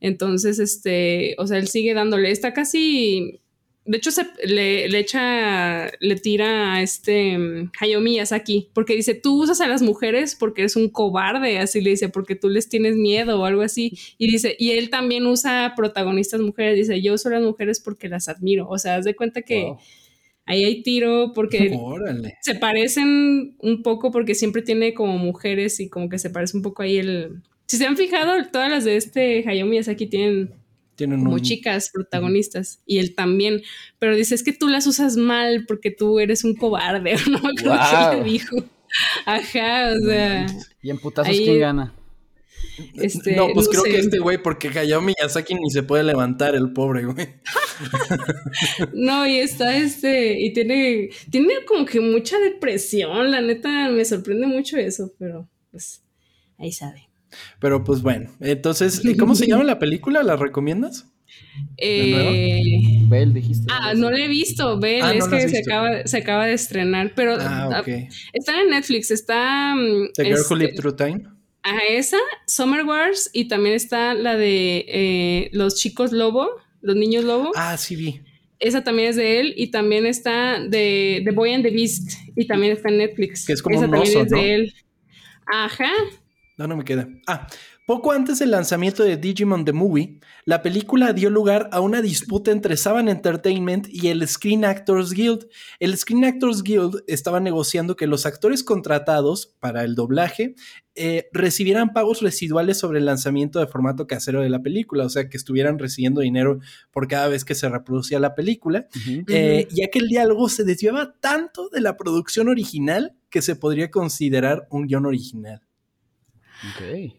[0.00, 2.30] Entonces, este, o sea, él sigue dándole.
[2.30, 3.40] Está casi
[3.86, 9.42] de hecho, se, le, echa, le tira a este um, Hayao Miyazaki, porque dice, tú
[9.42, 12.96] usas a las mujeres porque eres un cobarde, así le dice, porque tú les tienes
[12.96, 13.96] miedo o algo así.
[14.18, 18.08] Y dice, y él también usa protagonistas mujeres, dice, yo uso a las mujeres porque
[18.08, 18.68] las admiro.
[18.68, 19.72] O sea, haz de cuenta que
[20.46, 21.78] ahí hay tiro porque
[22.40, 26.62] se parecen un poco porque siempre tiene como mujeres y como que se parece un
[26.62, 27.42] poco ahí el...
[27.66, 30.54] Si se han fijado, todas las de este Hayao Miyazaki tienen
[30.96, 33.62] tienen como chicas protagonistas y él también,
[33.98, 37.40] pero dice es que tú las usas mal porque tú eres un cobarde, ¿no?
[37.54, 38.56] Creo que le dijo.
[39.26, 40.46] Ajá, o sea.
[40.82, 41.94] ¿Y en putazos quién gana?
[42.94, 46.72] Este, no, pues creo que este güey, porque Hayao Miyazaki ni se puede levantar, el
[46.72, 47.28] pobre güey.
[48.94, 54.46] no, y está este, y tiene, tiene como que mucha depresión, la neta, me sorprende
[54.46, 56.02] mucho eso, pero pues
[56.58, 57.05] ahí sabe.
[57.60, 60.22] Pero pues bueno, entonces, ¿cómo se llama la película?
[60.22, 61.06] ¿La recomiendas?
[61.76, 63.66] Eh, Bell, dijiste.
[63.70, 67.12] Ah, no la he visto, Bell, ah, es que se acaba, se acaba de estrenar,
[67.14, 67.84] pero ah, ah,
[68.32, 69.74] está en Netflix, está...
[69.74, 71.24] Mm, The Girl Who Lived este, Through Time.
[71.62, 76.48] Ajá, esa, Summer Wars, y también está la de eh, Los Chicos Lobo,
[76.80, 77.52] Los Niños Lobo.
[77.56, 78.20] Ah, sí vi.
[78.58, 82.46] Esa también es de él, y también está de The Boy and the Beast, y
[82.46, 83.46] también está en Netflix.
[83.46, 84.74] Que es como esa también es de él.
[85.46, 85.90] Ajá.
[86.56, 87.06] No, no me queda.
[87.26, 87.46] Ah,
[87.86, 92.50] poco antes del lanzamiento de Digimon The Movie, la película dio lugar a una disputa
[92.50, 95.46] entre Saban Entertainment y el Screen Actors Guild.
[95.80, 100.54] El Screen Actors Guild estaba negociando que los actores contratados para el doblaje
[100.94, 105.28] eh, recibieran pagos residuales sobre el lanzamiento de formato casero de la película, o sea,
[105.28, 108.88] que estuvieran recibiendo dinero por cada vez que se reproducía la película,
[109.28, 113.90] eh, ya que el diálogo se desviaba tanto de la producción original que se podría
[113.90, 115.65] considerar un guion original.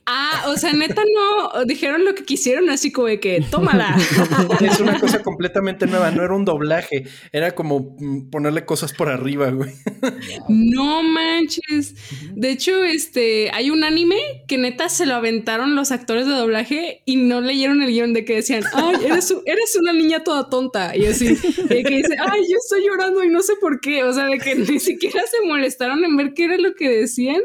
[0.06, 3.96] Ah, o sea, neta no dijeron lo que quisieron, así como de que tómala.
[4.62, 9.10] es una cosa completamente nueva, no era un doblaje, era como mm, ponerle cosas por
[9.10, 9.72] arriba, güey.
[10.50, 11.96] No manches.
[12.34, 14.18] De hecho, este, hay un anime
[14.48, 18.26] que neta se lo aventaron los actores de doblaje y no leyeron el guion de
[18.26, 20.96] que decían, ay, eres, eres una niña toda tonta.
[20.96, 24.04] Y así, de que dice, ay, yo estoy llorando y no sé por qué.
[24.04, 27.42] O sea, de que ni siquiera se molestaron en ver qué era lo que decían.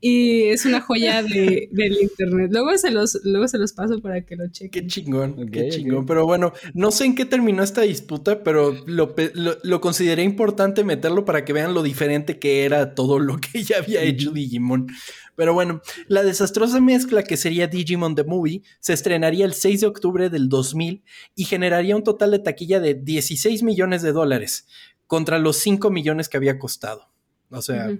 [0.00, 2.50] Y es una joya del internet.
[2.52, 4.70] Luego se los, luego se los paso para que lo chequen.
[4.70, 6.06] Qué chingón, qué chingón.
[6.06, 9.14] Pero bueno, no sé en qué terminó esta disputa, pero lo,
[9.62, 13.78] lo, consideré importante meterlo para que vean lo diferente que era todo lo que ya
[13.78, 14.86] había hecho Digimon.
[15.34, 19.86] Pero bueno, la desastrosa mezcla que sería Digimon The Movie se estrenaría el 6 de
[19.86, 21.02] octubre del 2000
[21.34, 24.66] y generaría un total de taquilla de 16 millones de dólares
[25.06, 27.08] contra los 5 millones que había costado.
[27.50, 27.90] O sea,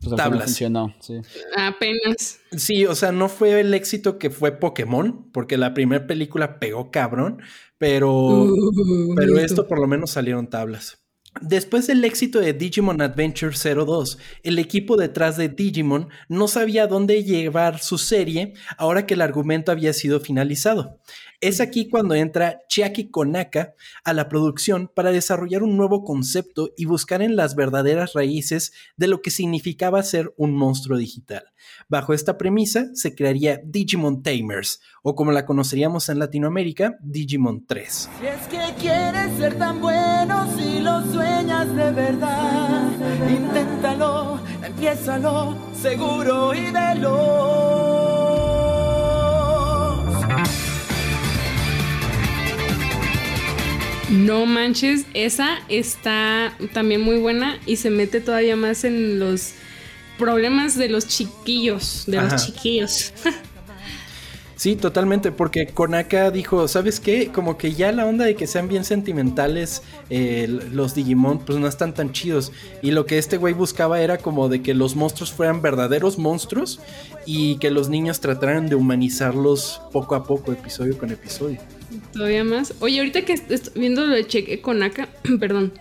[0.00, 0.44] pues tablas.
[0.44, 1.20] Funcionó, sí.
[1.56, 2.40] Apenas.
[2.52, 6.90] Sí, o sea, no fue el éxito que fue Pokémon, porque la primera película pegó
[6.90, 7.42] cabrón,
[7.78, 10.98] pero, uh, pero esto por lo menos salieron tablas.
[11.40, 17.22] Después del éxito de Digimon Adventure 02, el equipo detrás de Digimon no sabía dónde
[17.22, 20.98] llevar su serie ahora que el argumento había sido finalizado.
[21.40, 26.84] Es aquí cuando entra Chiaki Konaka a la producción para desarrollar un nuevo concepto y
[26.84, 31.44] buscar en las verdaderas raíces de lo que significaba ser un monstruo digital.
[31.88, 38.10] Bajo esta premisa se crearía Digimon Tamers, o como la conoceríamos en Latinoamérica, Digimon 3.
[38.18, 42.90] Si es que quieres ser tan bueno, si lo sueñas de verdad,
[43.30, 48.07] inténtalo, empiézalo, seguro y velo.
[54.10, 59.52] No manches, esa está también muy buena y se mete todavía más en los
[60.16, 63.12] problemas de los chiquillos, de los chiquillos.
[64.58, 67.30] Sí, totalmente, porque Konaka dijo, ¿sabes qué?
[67.30, 71.68] Como que ya la onda de que sean bien sentimentales eh, los Digimon, pues no
[71.68, 72.50] están tan chidos.
[72.82, 76.80] Y lo que este güey buscaba era como de que los monstruos fueran verdaderos monstruos
[77.24, 81.60] y que los niños trataran de humanizarlos poco a poco, episodio con episodio.
[82.12, 82.74] Todavía más.
[82.80, 85.08] Oye, ahorita que estoy viendo lo de Cheque Konaka,
[85.40, 85.72] perdón.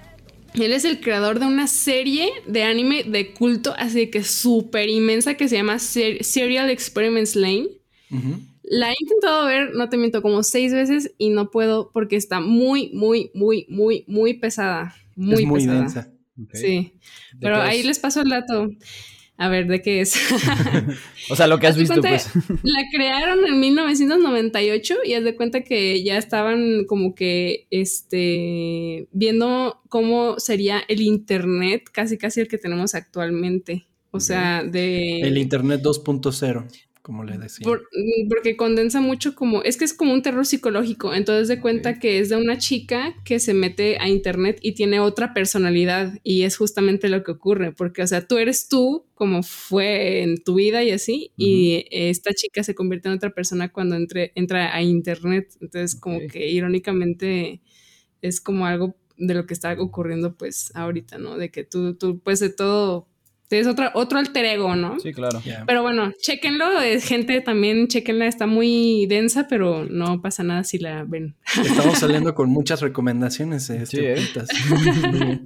[0.54, 5.36] Él es el creador de una serie de anime de culto, así que súper inmensa,
[5.36, 7.68] que se llama Serial Experiments Lane.
[8.64, 12.40] La he intentado ver, no te miento, como seis veces y no puedo porque está
[12.40, 14.96] muy, muy, muy, muy, muy pesada.
[15.16, 15.80] Muy, muy pesada.
[15.80, 16.14] densa.
[16.54, 16.94] Sí.
[17.40, 18.70] Pero ahí les paso el dato.
[19.38, 20.16] A ver, ¿de qué es?
[21.30, 22.30] o sea, lo que has visto, pues.
[22.64, 29.82] La crearon en 1998 y haz de cuenta que ya estaban como que, este, viendo
[29.90, 33.88] cómo sería el Internet, casi casi el que tenemos actualmente.
[34.10, 35.22] O sea, de...
[35.22, 37.66] El Internet 2.0 como le decía.
[38.28, 42.20] Porque condensa mucho como, es que es como un terror psicológico, entonces de cuenta que
[42.20, 46.58] es de una chica que se mete a internet y tiene otra personalidad y es
[46.58, 50.84] justamente lo que ocurre, porque o sea, tú eres tú como fue en tu vida
[50.84, 55.56] y así, y esta chica se convierte en otra persona cuando entre, entra a internet,
[55.62, 57.62] entonces como que irónicamente
[58.22, 61.38] es como algo de lo que está ocurriendo pues ahorita, ¿no?
[61.38, 63.08] De que tú, tú puedes de todo
[63.50, 65.00] es otra, otro alter ego, ¿no?
[65.00, 65.42] Sí, claro.
[65.66, 66.66] Pero bueno, chequenlo,
[67.02, 71.36] gente también, chequenla, está muy densa, pero no pasa nada si la ven.
[71.62, 73.66] Estamos saliendo con muchas recomendaciones.
[73.66, 74.18] Sí, ¿eh?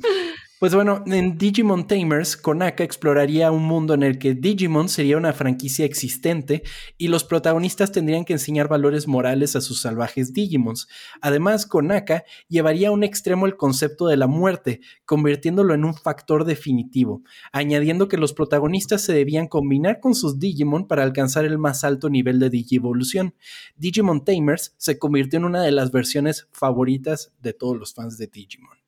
[0.61, 5.33] Pues bueno, en Digimon Tamers, Konaka exploraría un mundo en el que Digimon sería una
[5.33, 6.61] franquicia existente
[6.99, 10.87] y los protagonistas tendrían que enseñar valores morales a sus salvajes Digimons.
[11.19, 16.45] Además, Konaka llevaría a un extremo el concepto de la muerte, convirtiéndolo en un factor
[16.45, 21.83] definitivo, añadiendo que los protagonistas se debían combinar con sus Digimon para alcanzar el más
[21.83, 23.33] alto nivel de Digivolución.
[23.77, 28.27] Digimon Tamers se convirtió en una de las versiones favoritas de todos los fans de
[28.27, 28.80] Digimon.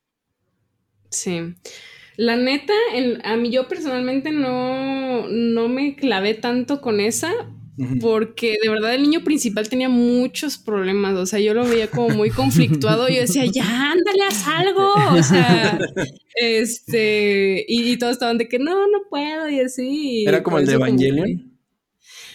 [1.14, 1.54] Sí.
[2.16, 2.72] La neta,
[3.24, 7.32] a mí yo personalmente no, no me clavé tanto con esa,
[8.00, 12.10] porque de verdad el niño principal tenía muchos problemas, o sea, yo lo veía como
[12.10, 15.76] muy conflictuado, y yo decía, ya, ándale, haz algo, o sea,
[16.36, 20.24] este, y, todos estaban de que no, no puedo, y así.
[20.24, 21.58] Era como el de Evangelion.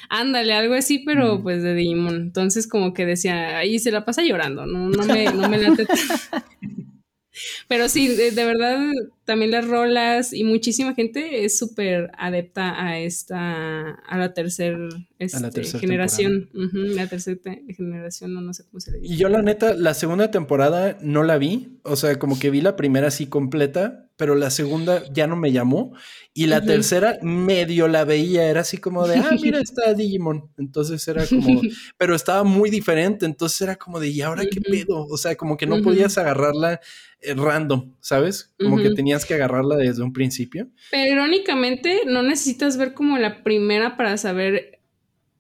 [0.10, 2.16] ándale, algo así, pero pues de Digimon.
[2.16, 5.88] Entonces, como que decía, ahí se la pasa llorando, no, no me, no me late.
[7.68, 8.80] Pero sí, de, verdad,
[9.26, 14.78] también las rolas y muchísima gente es súper adepta a esta, a la, tercer,
[15.20, 16.50] este, generación.
[16.54, 17.40] la tercera
[17.76, 19.14] generación, no, no sé cómo se le dice.
[19.14, 22.62] Y yo la neta, la segunda temporada no la vi, o sea, como que vi
[22.62, 25.94] la primera así completa, pero la segunda ya no me llamó.
[26.34, 30.50] Y la tercera medio la veía, era así como de, ah, mira, está Digimon.
[30.58, 31.62] Entonces era como,
[31.98, 35.06] pero estaba muy diferente, entonces era como de, ¿y ahora qué pedo?
[35.06, 36.80] O sea, como que no podías agarrarla
[37.22, 38.54] eh, random, ¿sabes?
[38.58, 40.70] Como que tenías que agarrarla desde un principio.
[40.92, 44.79] Pero irónicamente, no necesitas ver como la primera para saber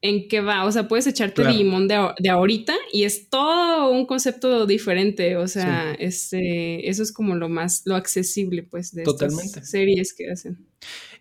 [0.01, 0.65] en qué va.
[0.65, 5.37] O sea, puedes echarte limón de, ahorita y es todo un concepto diferente.
[5.37, 9.45] O sea, este, eso es como lo más, lo accesible, pues, de Totalmente.
[9.45, 10.65] estas series que hacen.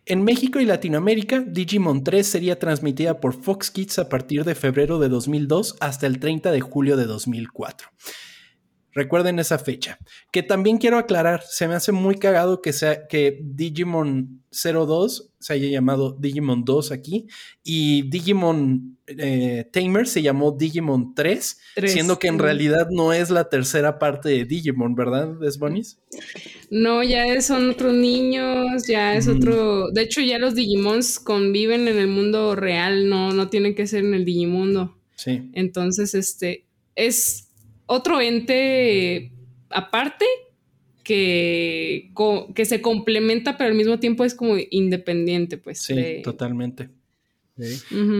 [0.06, 4.98] En México y Latinoamérica, Digimon 3 sería transmitida por Fox Kids a partir de febrero
[4.98, 7.88] de 2002 hasta el 30 de julio de 2004.
[8.92, 9.98] Recuerden esa fecha.
[10.32, 15.52] Que también quiero aclarar, se me hace muy cagado que sea que Digimon 02 se
[15.52, 17.26] haya llamado Digimon 2 aquí
[17.62, 23.48] y Digimon eh, Tamer se llamó Digimon 3, siendo que en realidad no es la
[23.48, 25.98] tercera parte de Digimon, ¿verdad, Desbonis?
[26.70, 29.90] No, ya son otros niños, ya es otro.
[29.90, 34.04] De hecho, ya los Digimons conviven en el mundo real, no, no tienen que ser
[34.04, 34.96] en el Digimundo.
[35.14, 35.50] Sí.
[35.52, 37.47] Entonces, este es
[37.88, 39.32] otro ente
[39.70, 40.24] aparte
[41.02, 42.12] que,
[42.54, 45.80] que se complementa, pero al mismo tiempo es como independiente, pues.
[45.80, 46.90] Sí, totalmente.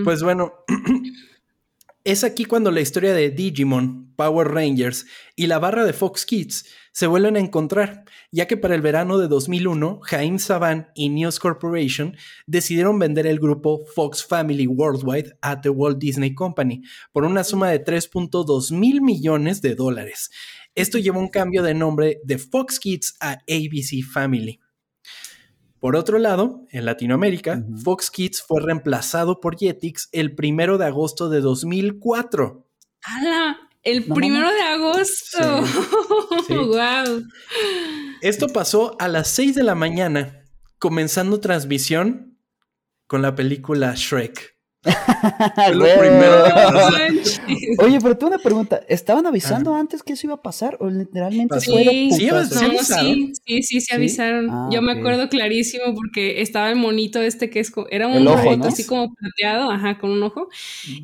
[0.05, 0.53] Pues bueno,
[2.05, 5.07] es aquí cuando la historia de Digimon, Power Rangers
[5.37, 9.19] y la barra de Fox Kids se vuelven a encontrar, ya que para el verano
[9.19, 12.17] de 2001, Jaime Saban y News Corporation
[12.47, 16.83] decidieron vender el grupo Fox Family Worldwide a The Walt Disney Company
[17.13, 20.31] por una suma de 3.2 mil millones de dólares.
[20.75, 24.61] Esto llevó un cambio de nombre de Fox Kids a ABC Family.
[25.81, 31.29] Por otro lado, en Latinoamérica, Fox Kids fue reemplazado por Jetix el primero de agosto
[31.29, 32.67] de 2004.
[33.03, 33.68] ¡Hala!
[33.89, 35.65] El primero de agosto.
[36.51, 37.25] wow.
[38.21, 40.45] Esto pasó a las 6 de la mañana,
[40.79, 42.39] comenzando transmisión
[43.07, 44.58] con la película Shrek.
[47.79, 48.81] Oye, pero tengo una pregunta.
[48.89, 50.77] ¿Estaban avisando antes que eso iba a pasar?
[50.81, 54.51] ¿O literalmente sí, sí, sí, sí, sí, se avisaron.
[54.51, 58.69] Ah, Yo me acuerdo clarísimo porque estaba el monito este que es, era un monito
[58.69, 60.49] así como plateado, ajá, con un ojo.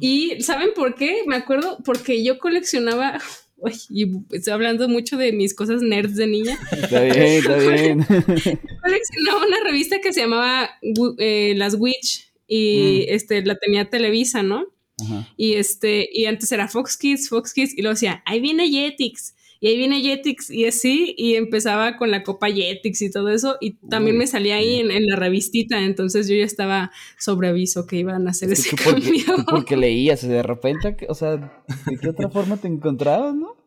[0.01, 1.23] Y ¿saben por qué?
[1.27, 3.19] Me acuerdo porque yo coleccionaba
[3.91, 6.59] y estoy hablando mucho de mis cosas nerds de niña.
[6.71, 8.07] Está bien, está bien.
[8.07, 10.71] Coleccionaba una revista que se llamaba
[11.19, 13.15] eh, Las Witch y mm.
[13.15, 14.67] este, la tenía Televisa, ¿no?
[15.37, 19.35] Y este, y antes era Fox Kids, Fox Kids, y luego decía, ahí viene Jetix.
[19.61, 23.57] y ahí viene Jetix y así, y empezaba con la copa Jetix y todo eso,
[23.61, 27.97] y también me salía ahí en, la revistita, entonces yo ya estaba sobre aviso que
[27.97, 29.25] iban a hacer ese cambio.
[29.27, 33.64] Porque, porque leías, de repente, o sea, ¿de qué otra forma te encontrabas, no?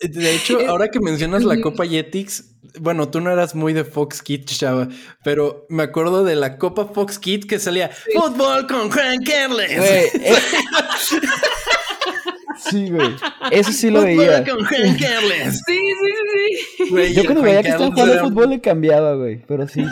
[0.00, 2.44] De hecho, ahora que mencionas la Copa Jetix,
[2.78, 4.88] bueno, tú no eras muy de Fox Kids, chava,
[5.24, 9.70] pero me acuerdo de la Copa Fox Kids que salía Fútbol con Juan Carles.
[9.72, 10.10] Eh.
[12.70, 13.16] Sí, güey.
[13.50, 14.44] Eso sí lo veía.
[14.44, 15.62] con Juan Carles.
[15.66, 17.14] Sí, sí, sí.
[17.14, 19.84] Yo cuando veía que estaban jugando fútbol le cambiaba, güey, pero sí.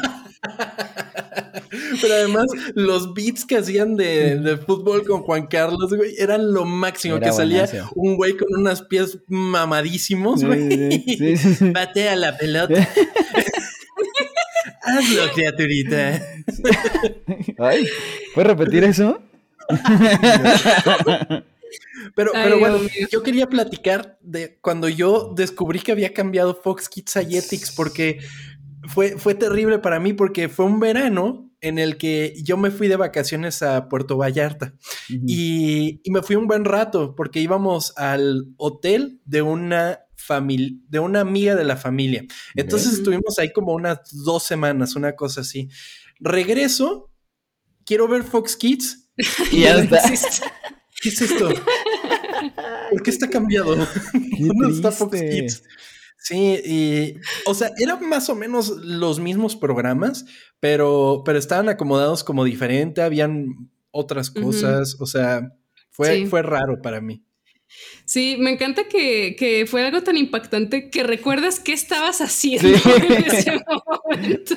[2.01, 7.21] Pero además, los beats que hacían de, fútbol con Juan Carlos, güey, eran lo máximo.
[7.21, 11.05] que salía un güey con unos pies mamadísimos, güey.
[11.73, 12.89] Batea la pelota.
[14.83, 16.23] Hazlo, criaturita.
[17.59, 17.87] Ay,
[18.35, 19.21] ¿puedes repetir eso?
[22.15, 22.79] Pero, pero bueno,
[23.11, 28.21] yo quería platicar de cuando yo descubrí que había cambiado Fox Kids a Jetix porque
[28.89, 32.89] fue, fue terrible para mí porque fue un verano en el que yo me fui
[32.89, 34.75] de vacaciones a Puerto Vallarta
[35.09, 41.21] y, me fui un buen rato porque íbamos al hotel de una familia, de una
[41.21, 42.25] amiga de la familia.
[42.55, 45.69] Entonces estuvimos ahí como unas dos semanas, una cosa así.
[46.21, 47.11] Regreso,
[47.85, 49.11] quiero ver Fox Kids
[49.53, 50.01] y ya está.
[51.01, 51.49] ¿Qué es esto?
[52.91, 53.77] ¿Por qué está cambiado?
[54.39, 55.63] ¿Dónde está Fox Kids?
[56.19, 57.15] Sí, y,
[57.47, 60.27] o sea, eran más o menos los mismos programas,
[60.61, 65.53] pero, pero estaban acomodados como diferente, habían otras cosas, o sea,
[65.91, 67.23] fue, fue raro para mí.
[68.05, 73.61] Sí, me encanta que, fue algo tan impactante que recuerdas qué estabas haciendo en ese
[73.87, 74.55] momento.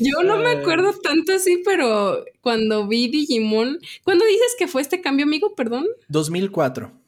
[0.00, 5.00] Yo no me acuerdo tanto así, pero cuando vi Digimon, ¿cuándo dices que fue este
[5.00, 5.54] cambio, amigo?
[5.54, 5.86] Perdón.
[6.08, 7.03] 2004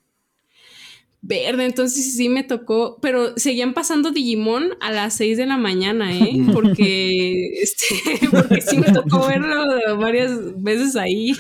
[1.27, 6.16] verde, entonces sí me tocó, pero seguían pasando Digimon a las 6 de la mañana,
[6.16, 6.37] ¿eh?
[6.53, 9.64] Porque, este, porque sí me tocó verlo
[9.99, 11.33] varias veces ahí.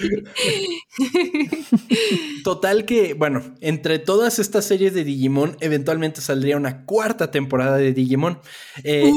[2.44, 7.92] Total que, bueno, entre todas estas series de Digimon, eventualmente saldría una cuarta temporada de
[7.92, 8.38] Digimon.
[8.84, 9.10] Eh,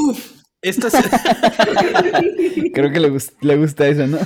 [0.62, 0.90] esta
[2.74, 3.12] Creo que le,
[3.42, 4.18] le, gusta eso, ¿no?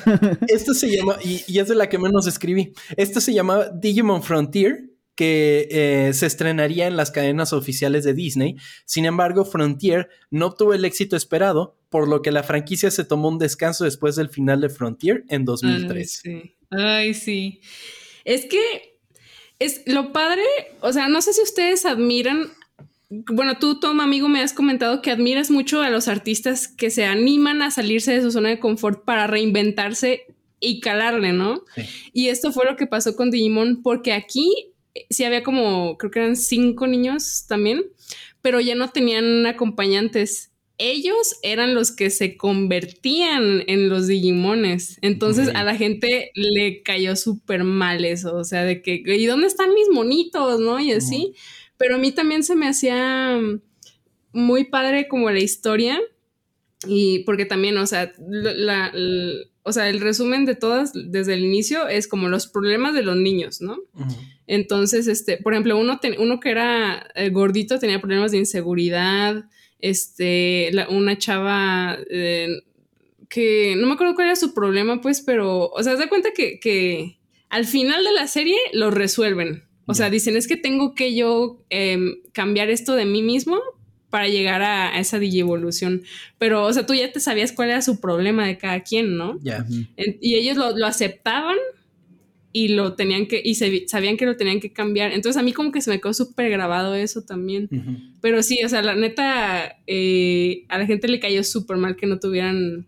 [0.48, 2.74] Esta se llama, y, y, es de la que menos escribí.
[2.98, 8.56] Esta se llama Digimon Frontier que eh, se estrenaría en las cadenas oficiales de Disney.
[8.86, 13.30] Sin embargo, Frontier no obtuvo el éxito esperado, por lo que la franquicia se tomó
[13.30, 16.22] un descanso después del final de Frontier en 2003.
[16.26, 16.56] Ay, sí.
[16.72, 17.62] Ay, sí.
[18.26, 18.98] Es que
[19.60, 20.44] es lo padre,
[20.82, 22.52] o sea, no sé si ustedes admiran
[23.32, 27.06] bueno, tú, Tom, amigo, me has comentado que admiras mucho a los artistas que se
[27.06, 30.26] animan a salirse de su zona de confort para reinventarse
[30.60, 31.64] y calarle, ¿no?
[32.12, 34.73] Y esto fue lo que pasó con Digimon, porque aquí
[35.10, 37.84] sí había como, creo que eran cinco niños también,
[38.42, 40.52] pero ya no tenían acompañantes.
[40.78, 44.98] Ellos eran los que se convertían en los Digimones.
[45.02, 48.36] Entonces a la gente le cayó súper mal eso.
[48.36, 50.60] O sea, de que, ¿y dónde están mis monitos?
[50.60, 50.80] ¿No?
[50.80, 51.36] Y así.
[51.78, 53.40] Pero a mí también se me hacía
[54.34, 56.02] muy padre como la historia.
[56.86, 58.92] Y porque también, o sea, la,
[59.64, 63.16] o sea, el resumen de todas desde el inicio es como los problemas de los
[63.16, 63.78] niños, ¿no?
[64.46, 69.46] Entonces, este, por ejemplo, uno, uno que era eh, gordito tenía problemas de inseguridad,
[69.80, 72.50] este, una chava eh,
[73.30, 76.32] que no me acuerdo cuál era su problema, pues, pero, o sea, se da cuenta
[76.32, 77.18] que,
[77.50, 79.64] al final de la serie lo resuelven.
[79.86, 83.60] O sea, dicen, es que tengo que yo em, cambiar esto de mí mismo
[84.14, 86.04] para llegar a, esa digievolución.
[86.38, 89.40] Pero, o sea, tú ya te sabías cuál era su problema de cada quien, ¿no?
[89.42, 89.66] Ya.
[90.22, 91.56] Y ellos lo, aceptaban
[92.52, 95.14] y lo tenían que, y sabían que lo tenían que cambiar.
[95.14, 97.68] Entonces a mí como que se me quedó súper grabado eso también.
[98.22, 102.06] Pero sí, o sea, la neta, eh, a la gente le cayó súper mal que
[102.06, 102.86] no tuvieran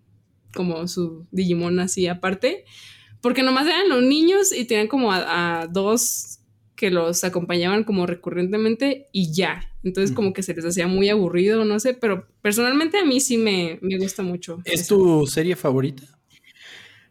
[0.53, 2.65] como su Digimon así aparte.
[3.21, 6.37] Porque nomás eran los niños y tenían como a dos
[6.75, 9.71] que los acompañaban como recurrentemente y ya.
[9.85, 13.37] Entonces como que se les hacía muy aburrido, no sé, pero personalmente a mí sí
[13.37, 14.59] me, gusta mucho.
[14.65, 16.03] ¿Es tu serie favorita?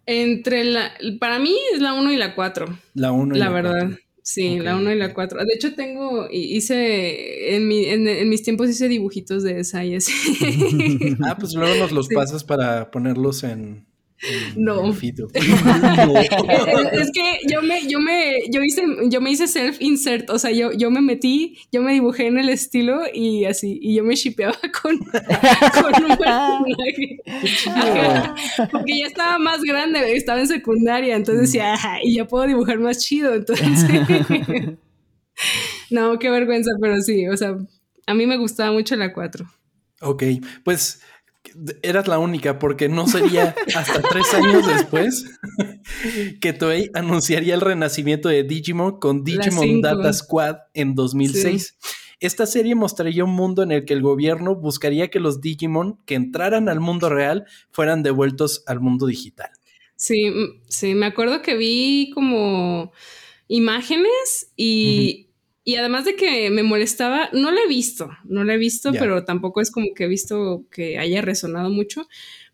[0.07, 2.79] Entre la, para mí es la 1 y la 4.
[2.95, 3.91] La 1 y la, la verdad.
[4.22, 5.45] Sí, la 1 y la 4.
[5.45, 9.97] De hecho, tengo, hice, en, mi, en, mis tiempos hice dibujitos de esa y
[11.25, 13.87] ah, pues luego nos los pasas para ponerlos en,
[14.57, 14.91] no.
[14.91, 15.01] es,
[17.12, 20.73] que yo me, yo me, yo hice, yo me hice self insert, o sea, yo,
[20.73, 24.55] yo me metí, yo me dibujé en el estilo y así, y yo me shipeaba
[24.83, 27.21] con, con un personaje.
[28.71, 32.99] porque ya estaba más grande, estaba en secundaria, entonces decía, y ya puedo dibujar más
[32.99, 33.85] chido, entonces.
[35.91, 37.57] no, qué vergüenza, pero sí, o sea,
[38.07, 39.47] a mí me gustaba mucho la 4.
[40.01, 40.25] Ok,
[40.65, 41.01] pues
[41.82, 45.24] eras la única porque no sería hasta tres años después
[46.40, 51.76] que Toei anunciaría el renacimiento de Digimon con Digimon Data Squad en 2006.
[52.20, 56.14] Esta serie mostraría un mundo en el que el gobierno buscaría que los Digimon que
[56.14, 59.50] entraran al mundo real fueran devueltos al mundo digital.
[59.96, 60.32] Sí,
[60.68, 62.92] sí, me acuerdo que vi como
[63.48, 65.24] imágenes y,
[65.65, 69.25] y además de que me molestaba, no la he visto, no la he visto, pero
[69.25, 72.07] tampoco es como que he visto que haya resonado mucho,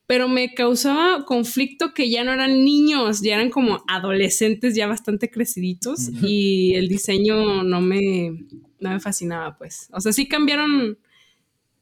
[0.07, 5.29] pero me causaba conflicto que ya no eran niños, ya eran como adolescentes ya bastante
[5.29, 8.45] creciditos y el diseño no me,
[8.79, 9.89] no me fascinaba, pues.
[9.93, 10.97] O sea, sí cambiaron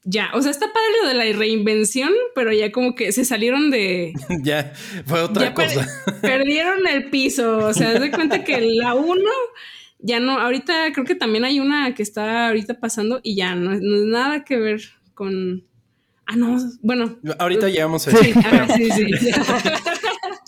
[0.03, 3.69] ya, o sea, está padre lo de la reinvención, pero ya como que se salieron
[3.69, 4.13] de...
[4.43, 4.73] ya,
[5.05, 5.87] fue otra cosa.
[6.21, 9.29] perdieron el piso, o sea, de cuenta que la uno
[9.99, 13.73] ya no, ahorita creo que también hay una que está ahorita pasando y ya no,
[13.73, 14.81] es nada que ver
[15.13, 15.65] con...
[16.25, 17.17] Ah, no, bueno.
[17.39, 18.23] Ahorita llegamos a eso.
[18.23, 19.31] Sí, sí, sí.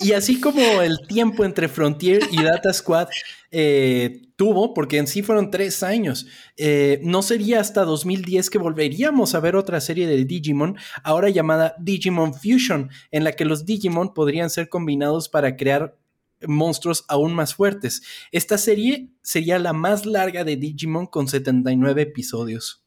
[0.00, 3.08] y así como el tiempo entre Frontier y Data Squad
[3.50, 6.26] eh, tuvo, porque en sí fueron tres años,
[6.56, 11.74] eh, no sería hasta 2010 que volveríamos a ver otra serie de Digimon, ahora llamada
[11.78, 15.96] Digimon Fusion, en la que los Digimon podrían ser combinados para crear
[16.46, 18.02] monstruos aún más fuertes.
[18.32, 22.84] Esta serie sería la más larga de Digimon con 79 episodios.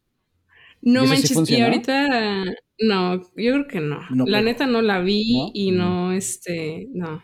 [0.82, 2.44] No manches, y ahorita
[2.80, 4.02] no, yo creo que no.
[4.26, 7.24] la neta no la vi y no, este, no.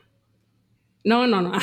[1.03, 1.51] No, no, no.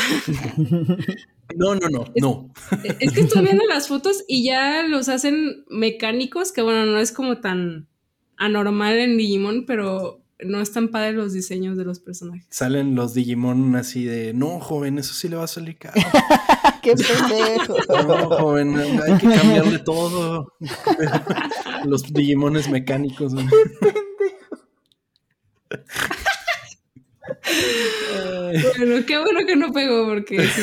[1.57, 2.53] No, no, no, no.
[3.01, 7.11] Es que estoy viendo las fotos y ya los hacen mecánicos, que bueno, no es
[7.11, 7.89] como tan
[8.37, 12.47] anormal en Digimon, pero no están padres los diseños de los personajes.
[12.51, 16.01] Salen los Digimon así de, no, joven, eso sí le va a salir caro.
[16.83, 17.77] ¡Qué pendejo!
[17.89, 20.55] No, joven, hay que cambiarle todo.
[21.85, 23.35] los Digimones mecánicos.
[23.35, 23.99] ¡Qué pendejo!
[28.79, 30.63] bueno, qué bueno que no pegó porque sí.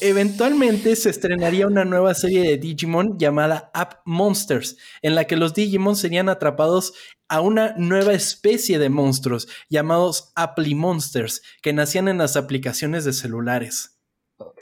[0.00, 5.54] Eventualmente se estrenaría una nueva serie de Digimon llamada App Monsters, en la que los
[5.54, 6.94] Digimon serían atrapados
[7.28, 13.12] a una nueva especie de monstruos llamados Apply Monsters, que nacían en las aplicaciones de
[13.12, 13.98] celulares.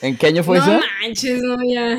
[0.01, 0.73] ¿En qué año fue eso?
[0.73, 1.99] No manches, no, ya.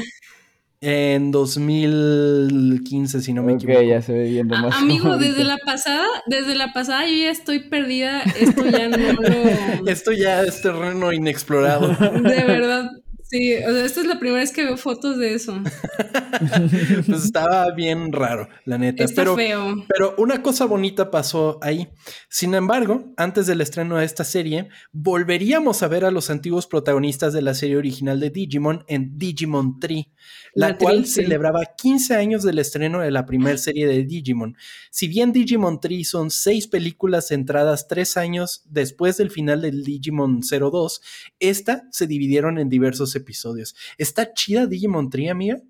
[0.85, 3.81] En 2015, si no me equivoco.
[3.81, 4.75] ya se ve viendo más.
[4.75, 8.21] amigo, desde la pasada, desde la pasada yo ya estoy perdida.
[8.21, 9.29] Esto ya no lo.
[9.89, 11.87] Esto ya es terreno inexplorado.
[11.87, 12.91] De verdad,
[13.33, 15.59] Sí, o sea, esta es la primera vez que veo fotos de eso.
[17.07, 19.03] pues estaba bien raro, la neta.
[19.03, 19.85] Está pero, feo.
[19.87, 21.89] Pero una cosa bonita pasó ahí.
[22.29, 27.33] Sin embargo, antes del estreno de esta serie, volveríamos a ver a los antiguos protagonistas
[27.33, 30.13] de la serie original de Digimon en Digimon Tree,
[30.53, 34.55] la, cual celebraba 15 años del estreno de la primera serie de Digimon.
[34.91, 40.41] Si bien Digimon Tree son seis películas centradas tres años después del final del Digimon
[40.41, 41.01] 02,
[41.39, 43.75] esta se dividieron en diversos episodios episodios.
[43.97, 45.61] ¿Está chida Digimon Tree, amiga?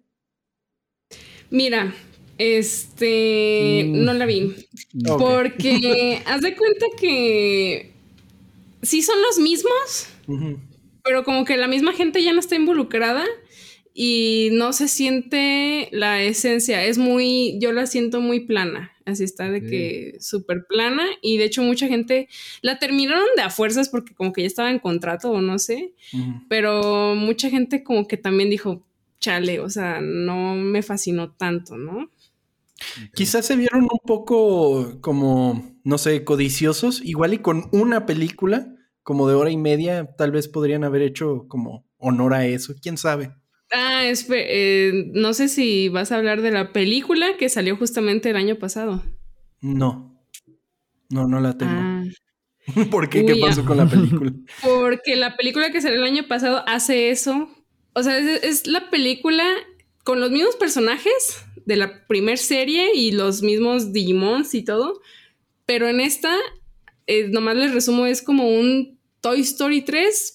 [1.49, 1.93] Mira,
[2.37, 4.03] este, mm.
[4.03, 4.53] no la vi.
[5.17, 7.93] Porque haz de cuenta que
[8.81, 10.09] sí son los mismos,
[11.03, 13.25] pero como que la misma gente ya no está involucrada
[13.93, 16.83] y no se siente la esencia.
[16.85, 18.92] Es muy, yo la siento muy plana.
[19.05, 21.05] Así está de que súper plana.
[21.21, 22.29] Y de hecho, mucha gente
[22.61, 25.93] la terminaron de a fuerzas porque como que ya estaba en contrato o no sé.
[26.49, 28.85] Pero mucha gente como que también dijo,
[29.19, 32.09] chale, o sea, no me fascinó tanto, ¿no?
[33.13, 37.01] Quizás se vieron un poco como, no sé, codiciosos.
[37.03, 41.45] Igual y con una película como de hora y media, tal vez podrían haber hecho
[41.47, 42.73] como honor a eso.
[42.81, 43.33] ¿Quién sabe?
[43.73, 48.35] Ah, eh, no sé si vas a hablar de la película que salió justamente el
[48.35, 49.03] año pasado.
[49.61, 50.13] No,
[51.09, 51.71] no, no la tengo.
[51.73, 52.03] Ah.
[52.91, 53.25] ¿Por qué?
[53.25, 54.31] ¿Qué pasó con la película?
[54.61, 57.49] Porque la película que salió el año pasado hace eso.
[57.93, 59.43] O sea, es, la película
[60.03, 65.01] con los mismos personajes de la primer serie y los mismos Digimons y todo.
[65.65, 66.35] Pero en esta,
[67.07, 70.32] eh, nomás les resumo, es como un Toy Story 3,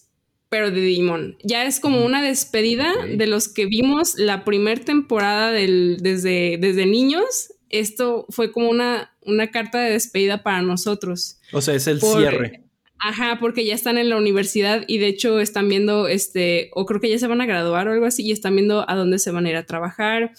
[0.49, 1.37] pero de Digimon.
[1.43, 6.87] Ya es como una despedida de los que vimos la primera temporada del, desde, desde
[6.87, 7.53] niños.
[7.69, 11.39] Esto fue como una, una carta de despedida para nosotros.
[11.53, 12.65] O sea, es el cierre.
[13.01, 17.01] Ajá, porque ya están en la universidad y de hecho están viendo, este, o creo
[17.01, 19.31] que ya se van a graduar o algo así, y están viendo a dónde se
[19.31, 20.33] van a ir a trabajar.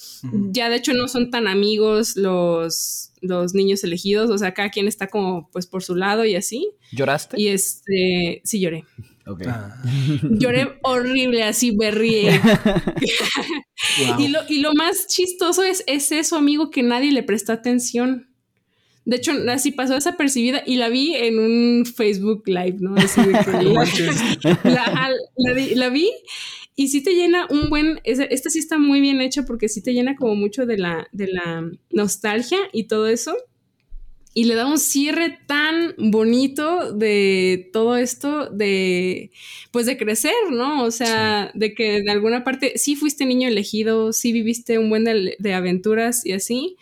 [0.52, 4.90] Ya de hecho no son tan amigos los, los niños elegidos, o sea, cada quien
[4.90, 6.70] está como pues por su lado y así.
[6.92, 7.40] ¿Lloraste?
[7.40, 8.84] Y este, sí lloré.
[9.48, 9.82] Ah.
[10.24, 12.40] Lloré horrible, así berríe.
[14.20, 18.30] y, lo, y lo más chistoso es, es eso, amigo, que nadie le prestó atención.
[19.06, 22.96] De hecho, así pasó desapercibida y la vi en un Facebook Live, ¿no?
[22.96, 25.10] Así de que la,
[25.76, 26.12] la, vi
[26.76, 29.94] y sí te llena un buen, esta sí está muy bien hecha porque sí te
[29.94, 33.36] llena como mucho de la, de la nostalgia y todo eso.
[34.34, 39.32] Y le da un cierre tan bonito de todo esto de,
[39.72, 40.84] pues de crecer, ¿no?
[40.84, 45.04] O sea, de que de alguna parte sí fuiste niño elegido, sí viviste un buen
[45.04, 46.78] de, aventuras y así,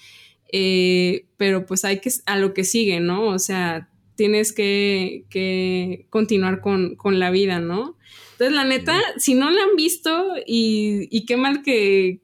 [0.52, 3.28] eh, pero pues hay que, a lo que sigue, ¿no?
[3.28, 7.97] O sea, tienes que, que continuar con, con la vida, ¿no?
[8.40, 12.20] Entonces, la neta, si no la han visto y, qué mal que,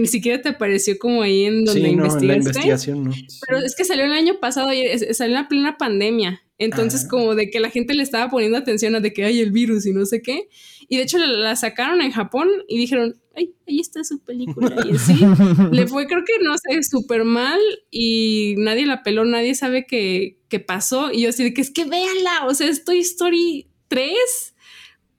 [0.00, 3.10] ni siquiera te apareció como ahí en donde sí, no, la investigación, no.
[3.46, 6.40] Pero es que salió el año pasado y salió en la plena pandemia.
[6.56, 7.08] Entonces, ah.
[7.10, 9.84] como de que la gente le estaba poniendo atención a de que hay el virus
[9.84, 10.48] y no sé qué.
[10.88, 14.74] Y de hecho la, sacaron en Japón y dijeron, ay, ahí está su película.
[14.88, 15.12] Y así
[15.72, 17.60] le fue, creo que no sé, súper mal
[17.90, 21.12] y nadie la peló, nadie sabe qué, qué pasó.
[21.12, 24.54] Y yo así de que es que véanla, o sea, es Toy Story 3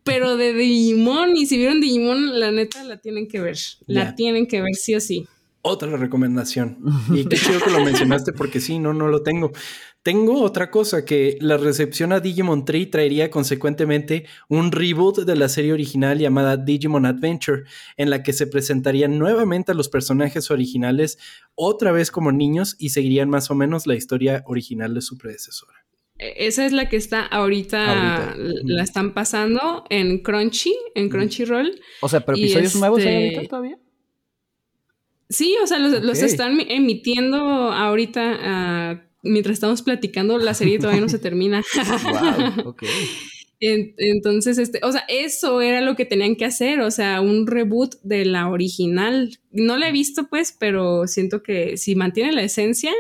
[0.03, 3.57] pero de Digimon, y si vieron Digimon, la neta la tienen que ver.
[3.87, 5.27] La tienen que ver sí o sí.
[5.63, 6.79] Otra recomendación.
[7.13, 9.51] Y qué chido que lo mencionaste porque sí, no, no lo tengo.
[10.03, 15.47] Tengo otra cosa que la recepción a Digimon 3 traería consecuentemente un reboot de la
[15.47, 17.65] serie original llamada Digimon Adventure,
[17.97, 21.19] en la que se presentarían nuevamente a los personajes originales
[21.53, 25.80] otra vez como niños y seguirían más o menos la historia original de su predecesora.
[26.21, 31.81] E, esa es la que está ahorita, la están pasando en Crunchy, en Crunchyroll.
[32.01, 33.79] O sea, pero episodios nuevos hay este ahorita todavía.
[35.29, 40.37] Sí, o sea, los, están emitiendo ahorita ah, mientras estamos platicando.
[40.37, 41.63] La serie todavía no se termina.
[41.75, 42.75] wow,
[43.59, 47.95] entonces, este, o sea, eso era lo que tenían que hacer, o sea, un reboot
[48.03, 49.39] de la original.
[49.51, 52.91] No la he visto, pues, pero siento que si mantiene la esencia,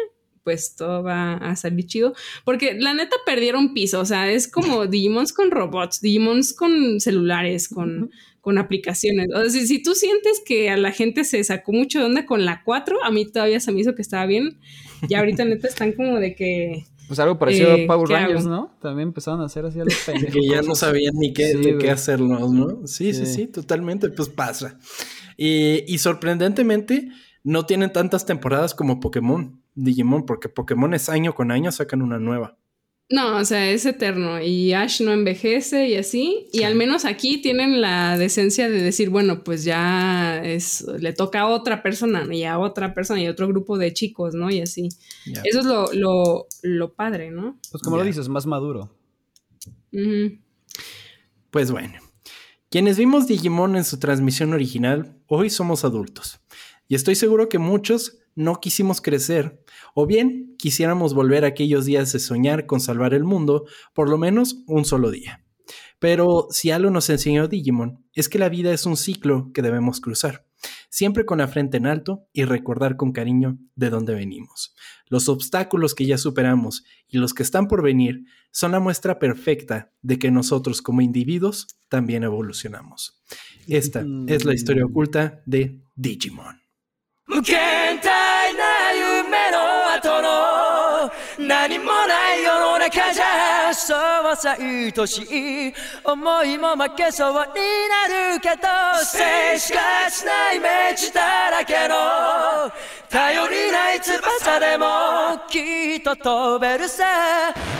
[0.43, 2.13] pues todo va a salir chido.
[2.45, 7.69] Porque la neta perdieron piso, o sea, es como Digimons con robots, Digimons con celulares,
[7.69, 8.11] con,
[8.41, 9.27] con aplicaciones.
[9.33, 12.45] O sea, si, tú sientes que a la gente se sacó mucho de onda con
[12.45, 14.59] la 4, a mí todavía se me hizo que estaba bien.
[15.07, 16.85] Y ahorita neta están como de que...
[17.07, 18.77] Pues algo parecido a eh, Power Rangers, ¿no?
[18.81, 20.33] También empezaron a hacer así a los pendejos.
[20.33, 22.87] que ya no sabían ni qué, qué hacerlos, ¿no?
[22.87, 24.79] Sí, sí, sí, totalmente, pues pasa.
[25.35, 27.09] Y, y sorprendentemente
[27.43, 29.60] no tienen tantas temporadas como Pokémon.
[29.75, 32.57] Digimon, porque Pokémon es año con año, sacan una nueva.
[33.11, 36.47] No, o sea, es eterno y Ash no envejece y así.
[36.53, 41.41] Y al menos aquí tienen la decencia de decir, bueno, pues ya es, le toca
[41.41, 44.49] a otra persona y a otra persona y a otro grupo de chicos, ¿no?
[44.49, 44.87] Y así.
[45.43, 47.59] Eso es lo, lo, lo, padre, ¿no?
[47.69, 48.95] Pues como lo dices, más maduro.
[51.49, 51.99] Pues bueno,
[52.69, 56.39] quienes vimos Digimon en su transmisión original, hoy somos adultos.
[56.87, 59.63] Y estoy seguro que muchos no quisimos crecer,
[59.93, 64.17] o bien quisiéramos volver a aquellos días de soñar con salvar el mundo, por lo
[64.17, 65.43] menos un solo día.
[65.99, 70.01] Pero si algo nos enseñó Digimon, es que la vida es un ciclo que debemos
[70.01, 70.47] cruzar,
[70.89, 74.73] siempre con la frente en alto y recordar con cariño de dónde venimos.
[75.07, 79.91] Los obstáculos que ya superamos y los que están por venir son la muestra perfecta
[80.01, 83.21] de que nosotros como individuos también evolucionamos.
[83.67, 86.60] Esta es la historia oculta de Digimon.
[87.41, 93.95] 無限大な夢の後の何もない世の中じゃそ
[94.31, 95.23] うさ愛し
[95.69, 95.73] い
[96.03, 98.67] 思いも負けそうになるけど
[99.03, 101.95] 静しかしないイメージだらけの
[103.09, 104.85] 頼りない翼でも
[105.49, 107.03] きっと飛べるさ。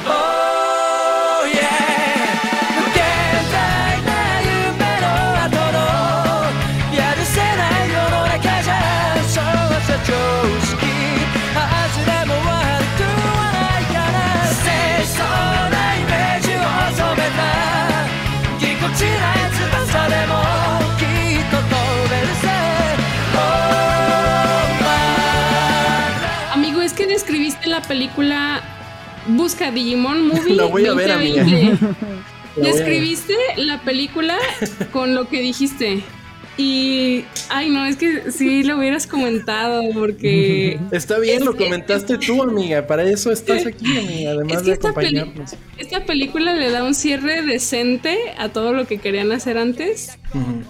[0.07, 2.60] Oh yeah
[27.71, 28.61] la película
[29.27, 30.55] Busca Digimon Movie.
[30.55, 31.43] La voy a ver, amiga.
[32.57, 34.37] Describiste la película
[34.91, 36.03] con lo que dijiste.
[36.57, 40.79] Y, ay, no, es que sí lo hubieras comentado porque...
[40.91, 42.85] Está bien, lo comentaste tú, amiga.
[42.85, 45.55] Para eso estás aquí, amiga, además de acompañarnos.
[45.77, 50.17] Esta, película le da un cierre decente a todo lo que querían hacer antes.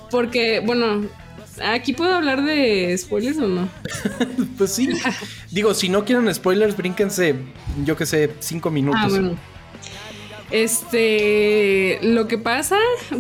[0.10, 1.02] Porque, bueno,
[1.64, 3.70] ¿Aquí puedo hablar de spoilers o no?
[4.58, 4.90] pues sí.
[5.52, 7.36] Digo, si no quieren spoilers, brínquense,
[7.84, 9.02] yo que sé, cinco minutos.
[9.04, 9.38] Ah, bueno.
[10.52, 12.78] Este, lo que pasa,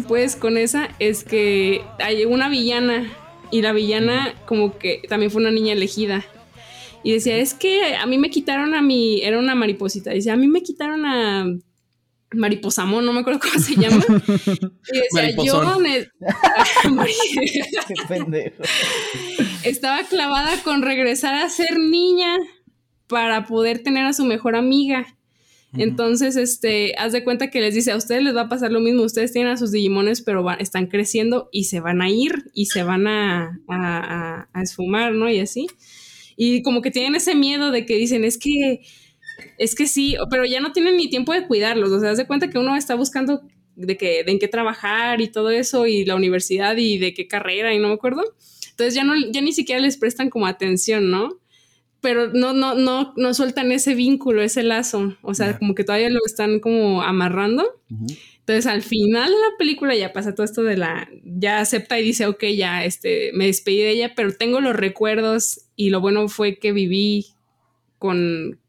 [0.07, 3.11] pues, con esa es que hay una villana
[3.51, 6.25] y la villana como que también fue una niña elegida.
[7.03, 10.35] Y decía, es que a mí me quitaron a mi, era una mariposita, dice, a
[10.35, 11.45] mí me quitaron a
[12.33, 14.03] Mariposamón, no me acuerdo cómo se llama.
[14.07, 15.61] Y decía, yo
[18.07, 18.63] pendejo.
[19.63, 22.37] estaba clavada con regresar a ser niña
[23.07, 25.05] para poder tener a su mejor amiga.
[25.73, 28.81] Entonces, este, haz de cuenta que les dice, a ustedes les va a pasar lo
[28.81, 32.65] mismo, ustedes tienen a sus Digimones, pero están creciendo y se van a ir y
[32.65, 35.29] se van a, a, a, esfumar, ¿no?
[35.29, 35.67] Y así.
[36.35, 38.81] Y como que tienen ese miedo de que dicen, es que,
[39.57, 42.27] es que sí, pero ya no tienen ni tiempo de cuidarlos, o sea, haz de
[42.27, 43.41] cuenta que uno está buscando
[43.75, 47.27] de, que, de en qué trabajar y todo eso, y la universidad y de qué
[47.27, 48.23] carrera, y no me acuerdo.
[48.71, 51.40] Entonces ya, no, ya ni siquiera les prestan como atención, ¿no?
[52.01, 55.15] Pero no, no, no, no sueltan ese vínculo, ese lazo.
[55.21, 57.79] O sea, como que todavía lo están como amarrando.
[58.39, 62.03] Entonces, al final de la película ya pasa todo esto de la, ya acepta y
[62.03, 66.27] dice, ok, ya, este, me despedí de ella, pero tengo los recuerdos y lo bueno
[66.27, 67.27] fue que viví
[67.99, 68.59] con,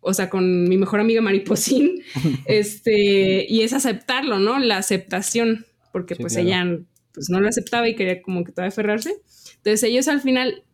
[0.00, 2.02] o sea, con mi mejor amiga Mariposín,
[2.46, 4.58] este, y es aceptarlo, ¿no?
[4.58, 6.66] La aceptación, porque pues ella
[7.12, 9.14] pues no lo aceptaba y quería como que todavía aferrarse.
[9.56, 10.64] Entonces ellos al final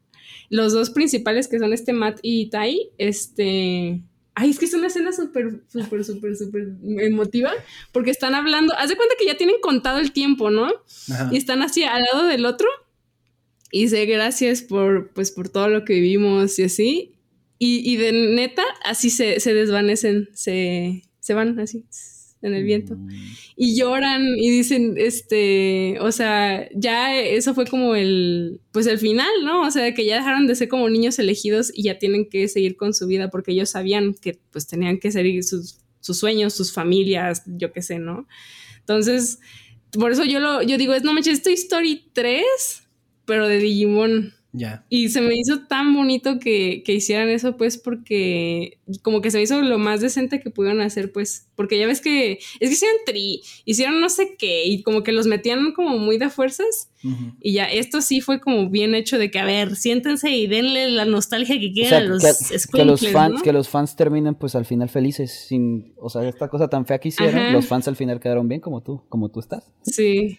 [0.49, 4.03] los dos principales que son este Matt y Tai, este...
[4.39, 6.69] Ay, es que es una escena súper, súper, súper, súper
[7.01, 7.53] emotiva,
[7.91, 10.69] porque están hablando, haz de cuenta que ya tienen contado el tiempo, ¿no?
[11.31, 12.69] Y están así al lado del otro,
[13.71, 17.15] y dice, gracias por, pues, por todo lo que vivimos y así,
[17.59, 21.87] y, y de neta, así se, se desvanecen, se, se van así
[22.43, 22.95] en el viento.
[22.97, 23.09] Mm.
[23.57, 29.31] Y lloran y dicen, este, o sea, ya eso fue como el, pues el final,
[29.45, 29.63] ¿no?
[29.63, 32.77] O sea, que ya dejaron de ser como niños elegidos y ya tienen que seguir
[32.77, 36.73] con su vida porque ellos sabían que pues tenían que seguir sus, sus sueños, sus
[36.73, 38.27] familias, yo qué sé, ¿no?
[38.81, 39.41] Entonces,
[39.93, 42.45] por eso yo lo, yo digo, es no manches, Toy Story 3,
[43.25, 44.36] pero de Digimon.
[44.89, 49.43] Y se me hizo tan bonito que, hicieran eso, pues, porque como que se me
[49.43, 52.97] hizo lo más decente que pudieron hacer, pues, porque ya ves que es que hicieron
[53.05, 56.91] tri, hicieron no sé qué, y como que los metían como muy de fuerzas,
[57.41, 60.91] y ya esto sí fue como bien hecho de que, a ver, siéntense y denle
[60.91, 62.23] la nostalgia que quieran a los
[62.73, 66.49] que, los fans, que los fans terminen, pues, al final felices, sin, o sea, esta
[66.49, 69.41] cosa tan fea que hicieron, los fans al final quedaron bien como tú, como tú
[69.41, 69.73] estás.
[69.83, 70.39] Sí.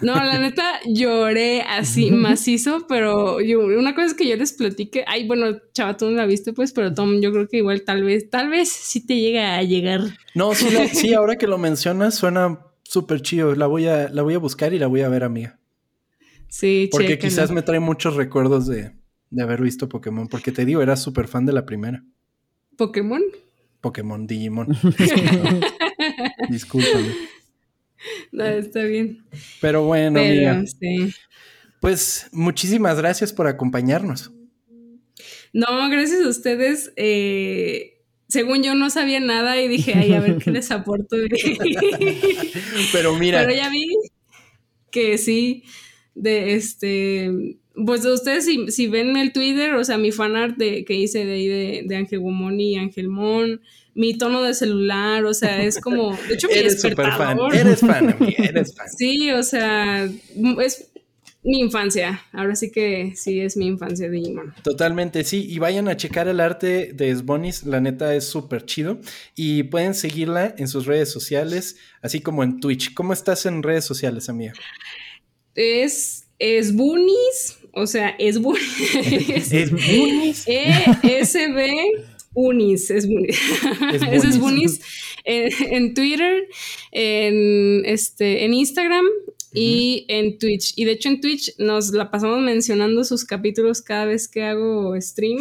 [0.00, 5.04] No, la neta lloré así macizo, pero yo, una cosa es que yo les platique,
[5.06, 8.02] ay, bueno, chava, tú no la viste pues, pero Tom, yo creo que igual tal
[8.02, 10.00] vez, tal vez sí te llega a llegar.
[10.34, 14.34] No, sí, sí ahora que lo mencionas suena súper chido, la voy a, la voy
[14.34, 15.57] a buscar y la voy a ver, amiga.
[16.48, 18.92] Sí, Porque quizás me trae muchos recuerdos de,
[19.30, 22.04] de haber visto Pokémon, porque te digo, era súper fan de la primera.
[22.76, 23.22] ¿Pokémon?
[23.80, 24.68] Pokémon, Digimon.
[26.48, 27.14] Discúlpame.
[28.32, 29.24] No, está bien.
[29.60, 30.62] Pero bueno, amiga.
[31.80, 34.32] Pues muchísimas gracias por acompañarnos.
[35.52, 36.92] No, gracias a ustedes.
[36.96, 41.16] Eh, según yo no sabía nada y dije, ay, a ver qué les aporto.
[42.92, 43.40] Pero mira.
[43.40, 43.86] Pero ya vi
[44.90, 45.64] que sí,
[46.18, 50.94] de este, pues ustedes si, si ven el Twitter, o sea, mi fanart de, que
[50.94, 53.60] hice de ahí de, de Ángel Gumón y Ángel Mon,
[53.94, 57.80] mi tono de celular, o sea, es como, de hecho, mi eres super fan, eres
[57.80, 58.86] fan, eres fan.
[58.96, 60.88] Sí, o sea, es
[61.42, 62.22] mi infancia.
[62.32, 64.54] Ahora sí que sí es mi infancia Digimon.
[64.62, 65.46] Totalmente, sí.
[65.48, 67.64] Y vayan a checar el arte de Sbonis.
[67.64, 68.98] La neta es súper chido.
[69.34, 72.92] Y pueden seguirla en sus redes sociales, así como en Twitch.
[72.94, 74.52] ¿Cómo estás en redes sociales, amiga?
[75.54, 79.48] Es Sbunis, o sea, Sbunis.
[79.48, 80.44] Sbunis.
[80.46, 82.08] E-S-B.
[82.34, 83.38] Unis, es Bunis.
[84.12, 84.80] Es es Bunis
[85.24, 86.48] en, Twitter,
[86.92, 89.04] en, este, en Instagram
[89.52, 90.72] y en Twitch.
[90.76, 94.94] Y de hecho en Twitch nos la pasamos mencionando sus capítulos cada vez que hago
[95.00, 95.38] stream.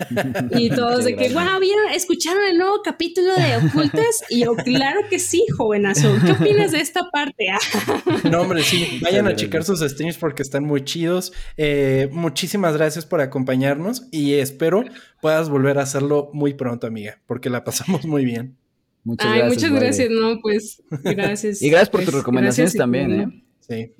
[0.56, 1.90] y todos de que, wow, ¿vieron?
[1.94, 4.22] ¿Escucharon el nuevo capítulo de Ocultas?
[4.30, 6.14] Y yo, claro que sí, jovenazo.
[6.24, 7.46] ¿Qué opinas de esta parte?
[8.30, 9.00] no, hombre, sí.
[9.02, 11.32] Vayan a checar sus streams porque están muy chidos.
[11.56, 14.84] Eh, muchísimas gracias por acompañarnos y espero
[15.20, 18.56] puedas volver a hacerlo muy pronto, amiga, porque la pasamos muy bien.
[19.04, 19.62] Muchas Ay, gracias.
[19.62, 21.62] Muchas gracias, no, pues gracias.
[21.62, 23.44] y gracias por tus pues, recomendaciones también, ¿eh?
[23.70, 23.94] Sí.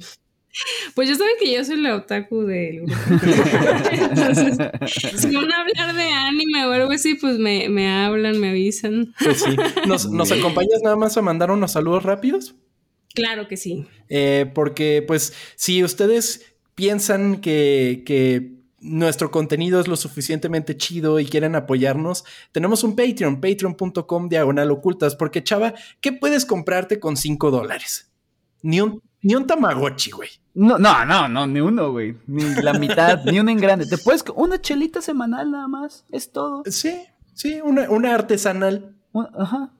[0.94, 2.94] Pues yo saben que yo soy la otaku del grupo.
[3.92, 4.58] Entonces,
[5.16, 9.14] si van a hablar de anime o algo así, pues me, me hablan, me avisan.
[9.22, 9.56] Pues sí.
[9.86, 12.56] ¿Nos, ¿Nos, acompañas nada más a mandar unos saludos rápidos?
[13.14, 13.86] Claro que sí.
[14.08, 21.26] Eh, porque, pues, si ustedes piensan que, que nuestro contenido es lo suficientemente chido y
[21.26, 27.50] quieren apoyarnos, tenemos un Patreon, patreon.com diagonal ocultas, porque chava, ¿qué puedes comprarte con 5
[27.52, 28.10] dólares?
[28.62, 30.30] Ni un, ni un Tamagotchi, güey.
[30.54, 32.16] No, no, no, no, ni uno, güey.
[32.26, 33.86] Ni la mitad, ni uno en grande.
[33.86, 34.24] Te puedes.
[34.34, 36.04] Una chelita semanal nada más.
[36.10, 36.62] Es todo.
[36.66, 37.00] Sí,
[37.34, 38.96] sí, una, una artesanal.
[39.38, 39.72] Ajá.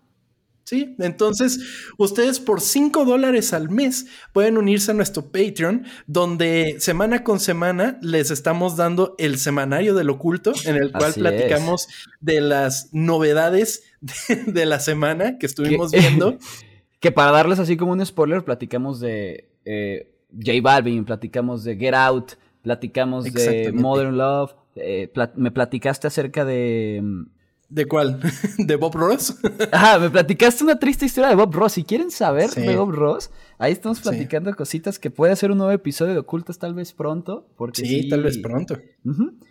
[0.71, 1.59] Sí, entonces
[1.99, 7.99] ustedes por 5 dólares al mes pueden unirse a nuestro Patreon, donde semana con semana
[8.03, 11.89] les estamos dando el semanario del oculto, en el cual platicamos
[12.21, 13.83] de las novedades
[14.47, 16.39] de, la semana que estuvimos viendo.
[17.01, 21.95] que para darles así como un spoiler, platicamos de eh, J Balvin, platicamos de Get
[21.95, 22.33] Out,
[22.63, 27.23] platicamos de Modern Love, eh, me platicaste acerca de mm,
[27.71, 28.21] ¿De cuál?
[28.59, 29.37] ¿De Bob Ross?
[29.73, 31.73] Ajá, me platicaste una triste historia de Bob Ross.
[31.75, 35.73] Si quieren saber de Bob Ross, ahí estamos platicando cositas que puede ser un nuevo
[35.73, 37.47] episodio de Ocultas tal vez pronto.
[37.57, 38.77] Porque sí, tal vez pronto.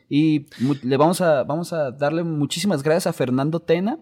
[0.10, 0.48] Y
[0.84, 4.00] le vamos a, vamos a darle muchísimas gracias a Fernando Tena.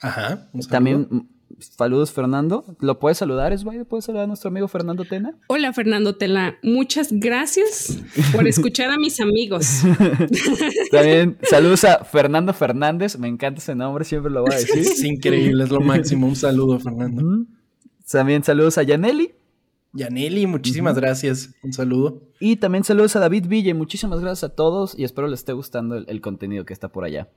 [0.00, 0.50] Ajá.
[0.70, 2.64] También Saludos, Fernando.
[2.80, 3.84] ¿Lo puedes saludar, Esbaide?
[3.84, 5.34] ¿Puedes saludar a nuestro amigo Fernando Tena?
[5.48, 6.58] Hola, Fernando Tena.
[6.62, 7.98] Muchas gracias
[8.32, 9.82] por escuchar a mis amigos.
[10.90, 13.18] También saludos a Fernando Fernández.
[13.18, 14.78] Me encanta ese nombre, siempre lo voy a decir.
[14.78, 16.26] Es increíble, es lo máximo.
[16.26, 17.46] Un saludo, Fernando.
[18.10, 19.32] También saludos a Yaneli.
[19.94, 21.50] Yaneli, muchísimas gracias.
[21.62, 22.22] Un saludo.
[22.40, 23.74] Y también saludos a David Ville.
[23.74, 27.28] Muchísimas gracias a todos y espero les esté gustando el contenido que está por allá.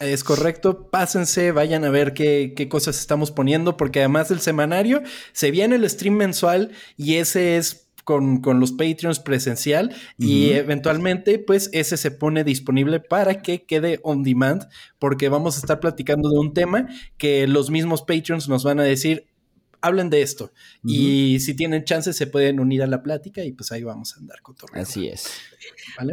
[0.00, 5.02] Es correcto, pásense, vayan a ver qué, cosas estamos poniendo, porque además del semanario
[5.32, 11.68] se viene el stream mensual y ese es con, los Patreons presencial y eventualmente pues
[11.72, 14.66] ese se pone disponible para que quede on demand
[14.98, 16.88] porque vamos a estar platicando de un tema
[17.18, 19.26] que los mismos Patreons nos van a decir
[19.80, 20.52] hablen de esto
[20.84, 24.20] y si tienen chance se pueden unir a la plática y pues ahí vamos a
[24.20, 24.68] andar con todo.
[24.72, 25.28] Así es.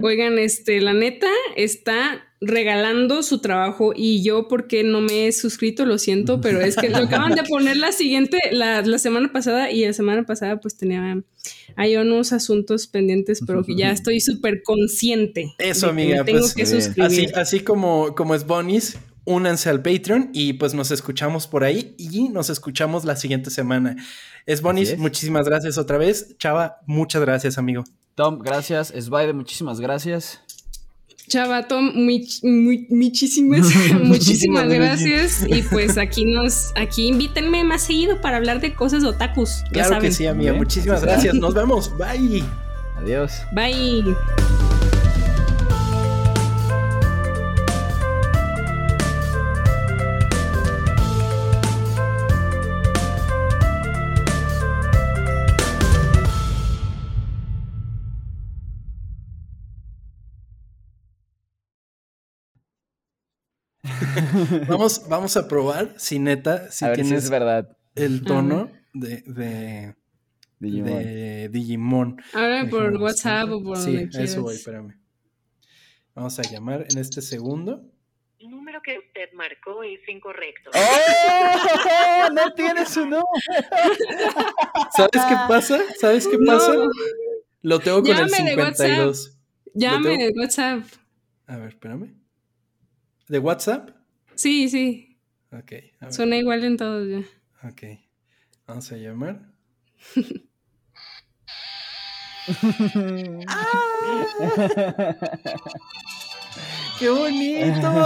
[0.02, 5.86] Oigan, este, la neta está regalando su trabajo y yo porque no me he suscrito,
[5.86, 9.86] lo siento, pero es que lo acaban de poner la siguiente, la, semana pasada y
[9.86, 11.22] la semana pasada pues tenía,
[11.76, 15.54] hay unos asuntos pendientes, pero que ya estoy súper consciente.
[15.58, 17.36] Eso, amiga, tengo pues, que suscribir.
[17.36, 22.30] Así, como, como es Bonis, únanse al Patreon y pues nos escuchamos por ahí y
[22.30, 23.96] nos escuchamos la siguiente semana.
[24.46, 26.38] Es Bonis, muchísimas gracias otra vez.
[26.38, 27.84] Chava, muchas gracias, amigo.
[28.16, 28.92] Tom, gracias.
[28.92, 30.40] Esbaide, muchísimas gracias.
[31.28, 32.28] Chava, Tom, muy,
[32.90, 33.68] muchísimas,
[34.04, 35.46] muchísimas gracias.
[35.48, 39.64] Y pues aquí nos, aquí invítenme más seguido para hablar de cosas de otakus.
[39.72, 40.54] claro que sí, amiga.
[40.54, 41.34] Muchísimas gracias.
[41.36, 41.92] Nos vemos.
[41.98, 42.44] Bye.
[42.98, 43.32] Adiós.
[43.54, 44.16] Bye.
[64.68, 67.78] vamos, vamos a probar si neta, si tienes es verdad.
[67.96, 69.96] el tono de, de,
[70.60, 71.04] Digimon.
[71.04, 72.22] de Digimon.
[72.34, 75.00] Ahora por WhatsApp o por sí, eso voy, espérame.
[76.14, 77.84] Vamos a llamar en este segundo.
[78.40, 80.72] El número que usted marcó es incorrecto.
[80.74, 82.30] ¡Oh!
[82.34, 83.26] No tiene su número.
[84.96, 85.80] ¿Sabes qué pasa?
[86.00, 86.74] ¿Sabes qué pasa?
[87.62, 89.38] Lo tengo con el 52.
[89.74, 90.84] Llame de WhatsApp.
[91.48, 92.16] A ver, espérame.
[93.28, 93.90] ¿De WhatsApp?
[94.36, 95.18] Sí, sí.
[95.52, 95.74] Ok.
[96.12, 97.24] Suena igual en todos ya.
[97.68, 97.84] Ok.
[98.68, 99.42] Vamos a llamar.
[107.00, 107.88] ¡Qué bonito!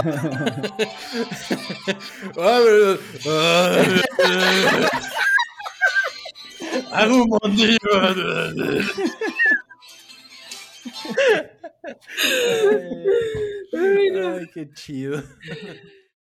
[6.92, 7.52] Hago un montón.
[13.72, 15.22] Ay, qué chido.